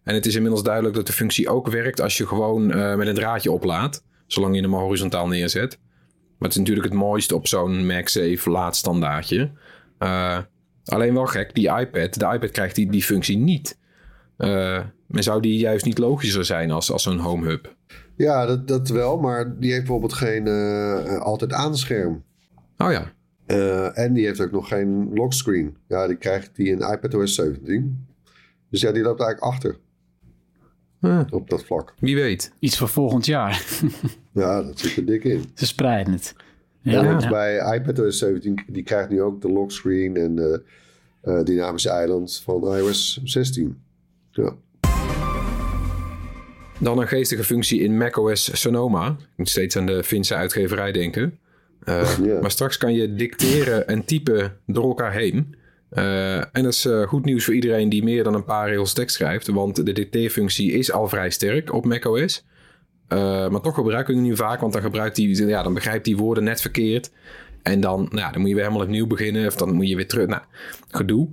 [0.04, 3.08] En het is inmiddels duidelijk dat de functie ook werkt als je gewoon uh, met
[3.08, 4.04] een draadje oplaadt.
[4.28, 5.80] Zolang je hem horizontaal neerzet.
[6.10, 9.52] Maar het is natuurlijk het mooiste op zo'n MagSafe laadstandaardje.
[10.00, 10.38] Uh,
[10.90, 13.78] alleen wel gek, die iPad, de iPad krijgt die, die functie niet.
[14.38, 17.76] Uh, maar zou die juist niet logischer zijn als, als zo'n home hub?
[18.16, 22.24] Ja, dat, dat wel, maar die heeft bijvoorbeeld geen uh, altijd aanscherm.
[22.78, 23.12] Oh ja.
[23.48, 25.78] Uh, en die heeft ook nog geen lockscreen.
[25.88, 28.08] Ja, die krijgt die in iPadOS 17.
[28.70, 29.78] Dus ja, die loopt eigenlijk achter.
[31.00, 31.22] Huh.
[31.30, 31.94] Op dat vlak.
[32.00, 32.54] Wie weet.
[32.60, 33.64] Iets voor volgend jaar.
[34.34, 35.44] ja, dat zit er dik in.
[35.54, 36.36] Ze spreiden het.
[36.82, 40.62] Ja, ja, bij iPadOS 17, die krijgt nu ook de lockscreen en de
[41.24, 43.82] uh, dynamische eiland van iOS 16.
[44.32, 44.56] Ja.
[46.80, 49.08] Dan een geestige functie in macOS Sonoma.
[49.08, 51.40] Ik moet steeds aan de Finse uitgeverij denken.
[51.84, 52.42] Uh, yeah.
[52.42, 55.56] Maar straks kan je dicteren en typen door elkaar heen.
[55.92, 58.94] Uh, en dat is uh, goed nieuws voor iedereen die meer dan een paar regels
[58.94, 59.48] tekst schrijft.
[59.48, 62.46] Want de dicteerfunctie is al vrij sterk op macOS.
[63.14, 66.18] Uh, maar toch gebruiken we nu vaak, want dan, gebruikt die, ja, dan begrijpt die
[66.18, 67.12] woorden net verkeerd.
[67.62, 69.48] En dan, nou ja, dan moet je weer helemaal opnieuw beginnen.
[69.48, 70.28] Of dan moet je weer terug.
[70.28, 70.42] Nou,
[70.88, 71.30] gedoe.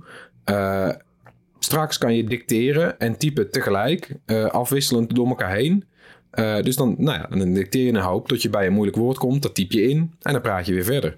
[1.59, 4.11] straks kan je dicteren en typen tegelijk,
[4.51, 5.85] afwisselend door elkaar heen.
[6.61, 9.17] dus dan, nou ja, dan dicteer je een hoop tot je bij een moeilijk woord
[9.17, 9.41] komt.
[9.41, 11.17] Dat typ je in en dan praat je weer verder.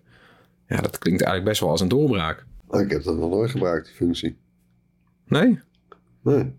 [0.67, 2.45] Ja, dat klinkt eigenlijk best wel als een doorbraak.
[2.67, 4.37] Ah, ik heb dat nog nooit gebruikt, die functie.
[5.25, 5.59] Nee?
[6.23, 6.53] Nee.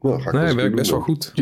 [0.00, 1.32] Nou, ga ik nee, werkt best wel goed.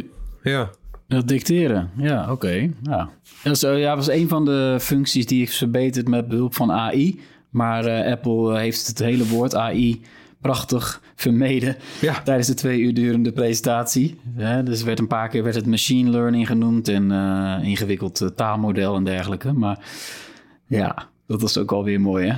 [0.42, 0.70] Ja.
[1.08, 2.70] Dat dicteren, ja, oké.
[2.82, 3.08] Ja.
[3.42, 7.20] Dat ja, was een van de functies die is verbeterd met behulp van AI.
[7.50, 10.00] Maar uh, Apple eh, heeft het hele woord AI
[10.40, 12.22] prachtig vermeden ja.
[12.22, 14.20] tijdens de twee uur durende presentatie.
[14.36, 18.96] Ja, dus werd een paar keer werd het machine learning genoemd en uh, ingewikkeld taalmodel
[18.96, 19.52] en dergelijke.
[19.52, 19.78] Maar
[20.66, 22.36] ja, dat was ook alweer mooi, hè?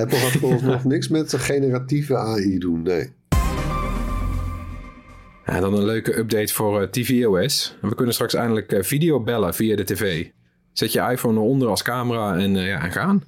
[0.00, 3.12] Apple gaat volgens nog niks met generatieve AI doen, nee.
[5.46, 7.76] Ja, dan een leuke update voor uh, tvOS.
[7.80, 10.26] We kunnen straks eindelijk uh, video bellen via de tv.
[10.72, 13.22] Zet je iPhone eronder als camera en, uh, ja, en gaan.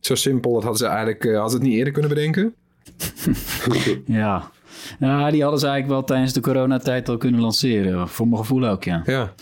[0.00, 2.54] Zo simpel, dat hadden ze eigenlijk hadden het niet eerder kunnen bedenken.
[4.06, 4.50] ja.
[4.98, 8.08] ja, die hadden ze eigenlijk wel tijdens de coronatijd al kunnen lanceren.
[8.08, 9.02] Voor mijn gevoel ook, ja.
[9.04, 9.32] Ja.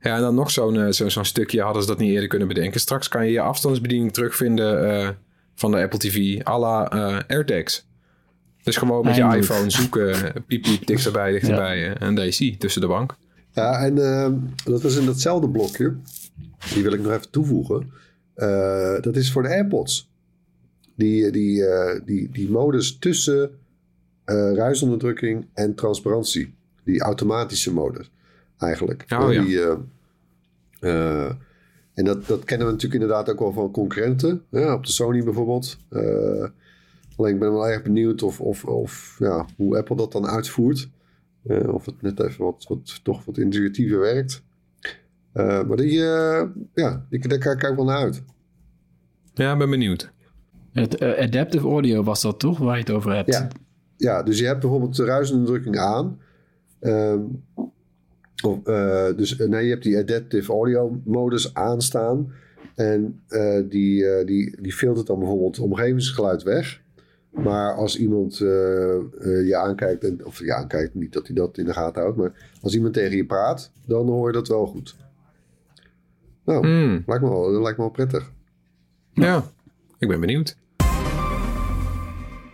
[0.00, 2.80] Ja, en dan nog zo'n zo'n stukje hadden ze dat niet eerder kunnen bedenken.
[2.80, 5.08] Straks kan je je afstandsbediening terugvinden uh,
[5.54, 7.88] van de Apple TV à la uh, AirTags.
[8.62, 11.98] Dus gewoon met je iPhone zoeken, piep piep, dichterbij, dichterbij ja.
[11.98, 13.16] en DC tussen de bank.
[13.52, 13.94] Ja, en
[14.64, 15.96] dat is in datzelfde blokje.
[16.74, 17.90] Die wil ik nog even toevoegen.
[19.00, 20.10] dat is voor de AirPods.
[20.94, 21.64] Die, die,
[22.04, 23.50] die, die modus tussen
[24.54, 26.54] ruisonderdrukking en transparantie.
[26.84, 28.10] Die automatische modus
[28.60, 29.04] eigenlijk.
[29.08, 29.42] Oh, ja.
[29.42, 29.58] Die,
[30.80, 31.30] uh,
[31.94, 34.42] en dat, dat kennen we natuurlijk inderdaad ook wel van concurrenten.
[34.50, 35.78] Ja, op de Sony bijvoorbeeld.
[37.20, 40.88] Alleen ik ben wel erg benieuwd of, of, of, ja, hoe Apple dat dan uitvoert.
[41.44, 44.42] Uh, of het net even wat, wat, toch wat intuïtiever werkt.
[45.32, 45.92] maar die,
[46.74, 48.22] ja, die, daar kijk ik wel naar uit.
[49.34, 50.10] Ja, ben benieuwd.
[50.72, 53.32] Het adaptive audio was dat toch, waar je het over hebt?
[53.32, 53.48] Ja,
[53.96, 56.18] ja dus je hebt bijvoorbeeld de ruisendrukking aan.
[56.80, 57.20] Ehm,
[58.42, 62.32] of, uh, dus eh, nee, je hebt die adaptive audio modus aanstaan.
[62.74, 66.80] En uh, die, uh, die, die filtert dan bijvoorbeeld omgevingsgeluid weg.
[67.30, 71.72] Maar als iemand je aankijkt, en, of je aankijkt, niet dat hij dat in de
[71.72, 74.96] gaten houdt, maar als iemand tegen je praat, dan hoor je dat wel goed.
[76.44, 77.02] Nou, mm.
[77.06, 78.32] lijkt, me wel, lijkt me wel prettig.
[79.12, 79.44] Ja,
[79.98, 80.56] ik ben benieuwd.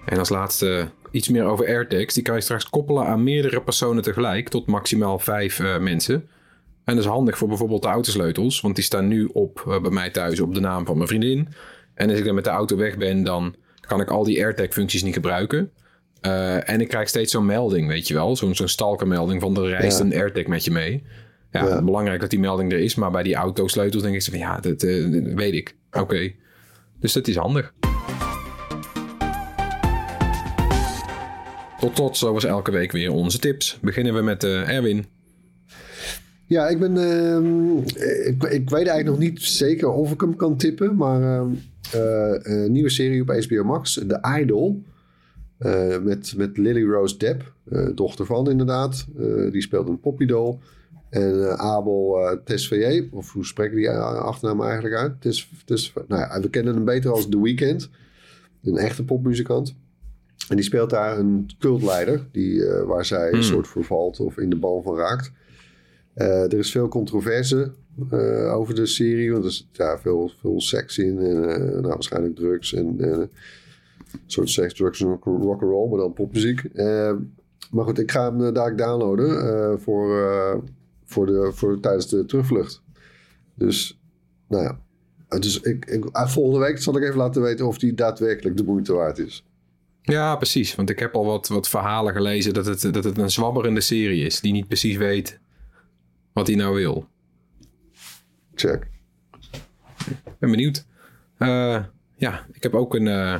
[0.06, 2.14] En als laatste iets meer over AirTags.
[2.14, 6.14] Die kan je straks koppelen aan meerdere personen tegelijk, tot maximaal vijf uh, mensen.
[6.84, 10.10] En dat is handig voor bijvoorbeeld de autosleutels, want die staan nu op bij mij
[10.10, 11.48] thuis op de naam van mijn vriendin.
[11.94, 13.54] En als ik dan met de auto weg ben, dan
[13.86, 15.70] kan ik al die AirTag-functies niet gebruiken.
[16.22, 18.36] Uh, en ik krijg steeds zo'n melding, weet je wel.
[18.36, 20.04] Zo'n zo'n stalkermelding van er reist ja.
[20.04, 21.02] een AirTag met je mee.
[21.50, 22.94] Ja, ja, belangrijk dat die melding er is.
[22.94, 24.90] Maar bij die autosleutels denk ik van ja, dat, dat
[25.34, 25.76] weet ik.
[25.90, 26.00] Oké.
[26.00, 26.36] Okay.
[27.00, 27.72] Dus dat is handig.
[31.80, 33.78] Tot tot, zoals elke week weer onze tips.
[33.82, 35.06] Beginnen we met uh, Erwin.
[36.46, 36.96] Ja, ik ben.
[36.96, 40.96] Uh, ik, ik, weet eigenlijk nog niet zeker of ik hem kan tippen.
[40.96, 41.42] Maar uh,
[41.92, 44.82] een nieuwe serie op HBO Max, The Idol.
[46.02, 47.52] met, met Lily Rose Depp,
[47.94, 49.06] dochter van inderdaad.
[49.50, 50.58] die speelt een poppydoll.
[51.10, 55.20] En Abel Tesfaye, of hoe spreken die achternaam eigenlijk uit?
[55.20, 57.90] Tes, tes, nou ja, we kennen hem beter als The Weeknd.
[58.62, 59.76] Een echte popmuzikant.
[60.48, 63.38] En die speelt daar een cultleider, die, uh, waar zij hmm.
[63.38, 65.32] een soort vervalt of in de bal van raakt.
[66.16, 67.72] Uh, er is veel controverse
[68.12, 71.40] uh, over de serie, want er is ja, veel, veel seks in en
[71.70, 73.30] nou, waarschijnlijk drugs en een
[74.26, 76.74] soort seks, drugs en rock and roll, maar dan popmuziek.
[77.70, 80.62] maar goed, ik ga hem daar downloaden voor,
[81.04, 82.82] voor, de, voor tijdens de terugvlucht.
[83.54, 84.00] Dus,
[84.48, 84.78] nou ja.
[85.38, 88.92] Dus ik, ik, volgende week zal ik even laten weten of die daadwerkelijk de moeite
[88.92, 89.44] waard is.
[90.12, 90.74] Ja, precies.
[90.74, 94.24] Want ik heb al wat, wat verhalen gelezen dat het, dat het een zwabberende serie
[94.24, 94.40] is.
[94.40, 95.38] Die niet precies weet
[96.32, 97.06] wat hij nou wil.
[98.56, 98.86] Check.
[100.38, 100.84] Ben benieuwd.
[101.38, 101.84] Uh,
[102.16, 103.36] ja, ik heb ook een, uh,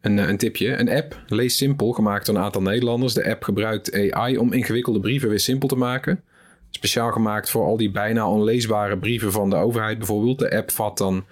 [0.00, 0.76] een, een tipje.
[0.76, 3.14] Een app, Lees Simpel, gemaakt door een aantal Nederlanders.
[3.14, 6.22] De app gebruikt AI om ingewikkelde brieven weer simpel te maken.
[6.70, 10.38] Speciaal gemaakt voor al die bijna onleesbare brieven van de overheid bijvoorbeeld.
[10.38, 11.24] De app vat dan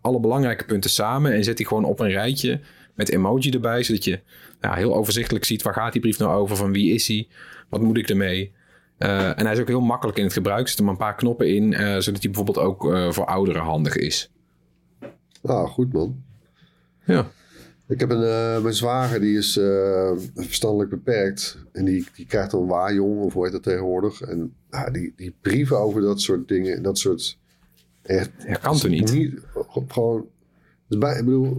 [0.00, 2.60] alle belangrijke punten samen en zet die gewoon op een rijtje
[2.94, 4.20] met emoji erbij, zodat je
[4.60, 7.28] heel overzichtelijk ziet waar gaat die brief nou over, van wie is hij,
[7.68, 8.52] wat moet ik ermee.
[9.02, 10.60] Uh, en hij is ook heel makkelijk in het gebruik.
[10.60, 13.62] Er zitten maar een paar knoppen in, uh, zodat hij bijvoorbeeld ook uh, voor ouderen
[13.62, 14.32] handig is.
[15.42, 16.22] Ah, goed man.
[17.04, 17.26] Ja.
[17.88, 19.52] Ik heb een, mijn zwager, die is
[20.34, 21.64] verstandelijk beperkt.
[21.72, 24.20] En die, die krijgt dan waaijong, of hoe heet dat tegenwoordig.
[24.20, 27.38] En uh, die, die brieven over dat soort dingen, dat soort...
[28.02, 29.12] Echt, ja, kan er niet.
[29.12, 29.40] niet
[29.88, 30.26] gewoon,
[30.88, 31.56] bij, ik bedoel,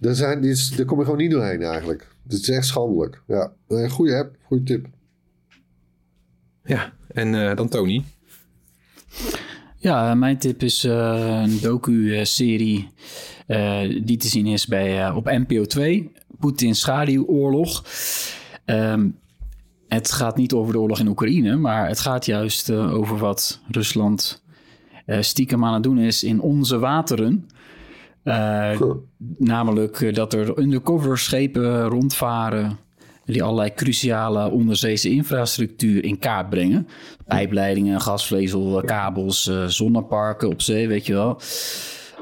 [0.00, 0.42] daar, zijn,
[0.76, 2.08] daar kom je gewoon niet doorheen eigenlijk.
[2.22, 3.22] Het is echt schandelijk.
[3.26, 4.86] Ja, een goede app, goede tip.
[6.68, 8.04] Ja, en dan Tony.
[9.76, 12.88] Ja, mijn tip is een docu-serie
[13.48, 16.12] uh, die te zien is bij, uh, op NPO 2.
[16.38, 17.84] Poetins schaduwoorlog.
[18.66, 19.18] Um,
[19.88, 23.60] het gaat niet over de oorlog in Oekraïne, maar het gaat juist uh, over wat
[23.70, 24.42] Rusland
[25.20, 27.48] stiekem aan het doen is in onze wateren.
[29.38, 32.78] Namelijk dat er undercover schepen rondvaren
[33.32, 36.88] die allerlei cruciale onderzeese infrastructuur in kaart brengen.
[37.26, 41.40] Pijpleidingen, gasvezel, kabels, zonneparken op zee, weet je wel.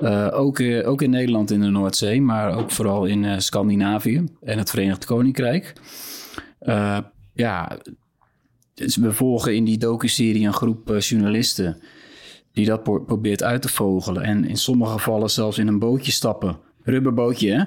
[0.02, 4.70] Uh, ook, ook in Nederland in de Noordzee, maar ook vooral in Scandinavië en het
[4.70, 5.72] Verenigd Koninkrijk.
[7.34, 7.78] ja,
[8.74, 11.82] dus we volgen in die docu-serie een groep journalisten
[12.56, 14.22] die dat pro probeert uit te vogelen.
[14.22, 17.64] En in sommige gevallen zelfs in een bootje stappen, rubberbootje, hè?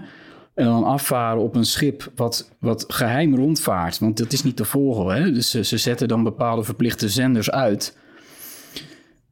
[0.60, 4.00] En dan afvaren op een schip wat, wat geheim rondvaart.
[4.00, 5.16] Want dat is niet te volgen.
[5.16, 5.32] Hè?
[5.32, 7.98] Dus ze, ze zetten dan bepaalde verplichte zenders uit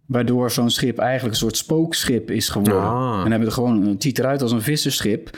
[0.08, 2.82] Waardoor zo'n schip eigenlijk een soort spookschip is geworden.
[2.82, 3.22] Ah.
[3.24, 5.38] En hebben er gewoon, het ziet eruit als een visserschip.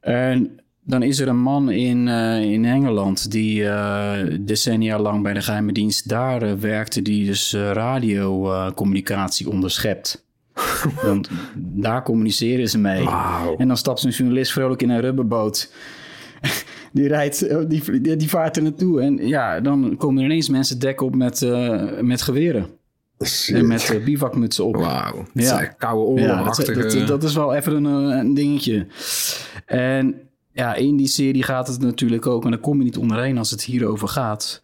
[0.00, 5.32] En dan is er een man in, uh, in Engeland die uh, decennia lang bij
[5.32, 10.24] de geheime dienst daar uh, werkte, die dus radiocommunicatie onderschept.
[11.02, 13.04] Want daar communiceren ze mee.
[13.04, 13.54] Wow.
[13.60, 15.72] En dan stapt zo'n journalist vrolijk in een rubberboot.
[16.92, 19.00] die, rijdt, die, die vaart er naartoe.
[19.00, 21.46] En ja, dan komen er ineens mensen dek op met,
[22.00, 22.80] met geweren.
[23.52, 24.76] En met uh, bivakmutsen op.
[24.76, 25.26] Wauw.
[25.34, 25.64] Ja.
[25.64, 26.72] Koude oorlogachtige...
[26.72, 28.86] Ja, dat, dat, dat, is wel even een, eh, een, dingetje.
[29.66, 30.14] En
[30.52, 32.44] ja, in die serie gaat het natuurlijk ook...
[32.44, 34.62] en daar kom je niet onderheen als het hierover gaat...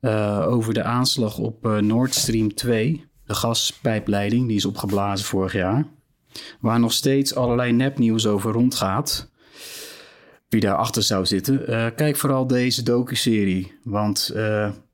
[0.00, 3.04] Uh, over de aanslag op Nord Stream 2.
[3.32, 5.86] De gaspijpleiding, die is opgeblazen vorig jaar.
[6.60, 9.30] Waar nog steeds allerlei nepnieuws over rondgaat.
[10.48, 11.64] Wie daarachter zou zitten.
[11.94, 13.78] kijk vooral deze docu-serie.
[13.84, 14.34] Want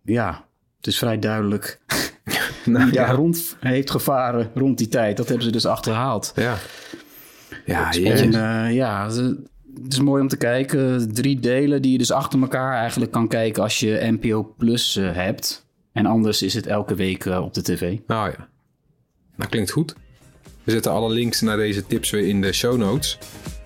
[0.05, 0.45] ja,
[0.77, 1.81] het is vrij duidelijk
[2.65, 3.11] nou, ja.
[3.11, 5.17] rond heeft gevaren rond die tijd.
[5.17, 6.33] Dat hebben ze dus achterhaald.
[6.37, 6.57] Ja,
[7.65, 9.11] ja, en, uh, ja
[9.83, 11.15] het is mooi om te kijken.
[11.15, 15.67] Drie delen die je dus achter elkaar eigenlijk kan kijken als je NPO Plus hebt.
[15.99, 17.97] En anders is het elke week uh, op de tv.
[18.07, 18.49] Nou ja,
[19.37, 19.95] dat klinkt goed.
[20.65, 23.19] We zetten alle links naar deze tips weer in de show notes.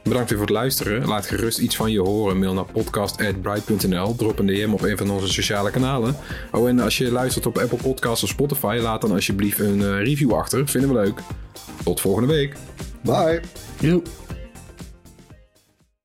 [0.02, 1.06] Bedankt weer voor het luisteren.
[1.06, 2.38] Laat gerust iets van je horen.
[2.38, 4.14] Mail naar podcast.bright.nl.
[4.14, 6.16] Drop een DM op een van onze sociale kanalen.
[6.52, 10.02] Oh, en als je luistert op Apple Podcasts of Spotify, laat dan alsjeblieft een uh,
[10.04, 10.68] review achter.
[10.68, 11.20] Vinden we leuk.
[11.84, 12.56] Tot volgende week.
[13.02, 13.40] Bye.
[13.80, 14.21] Joep.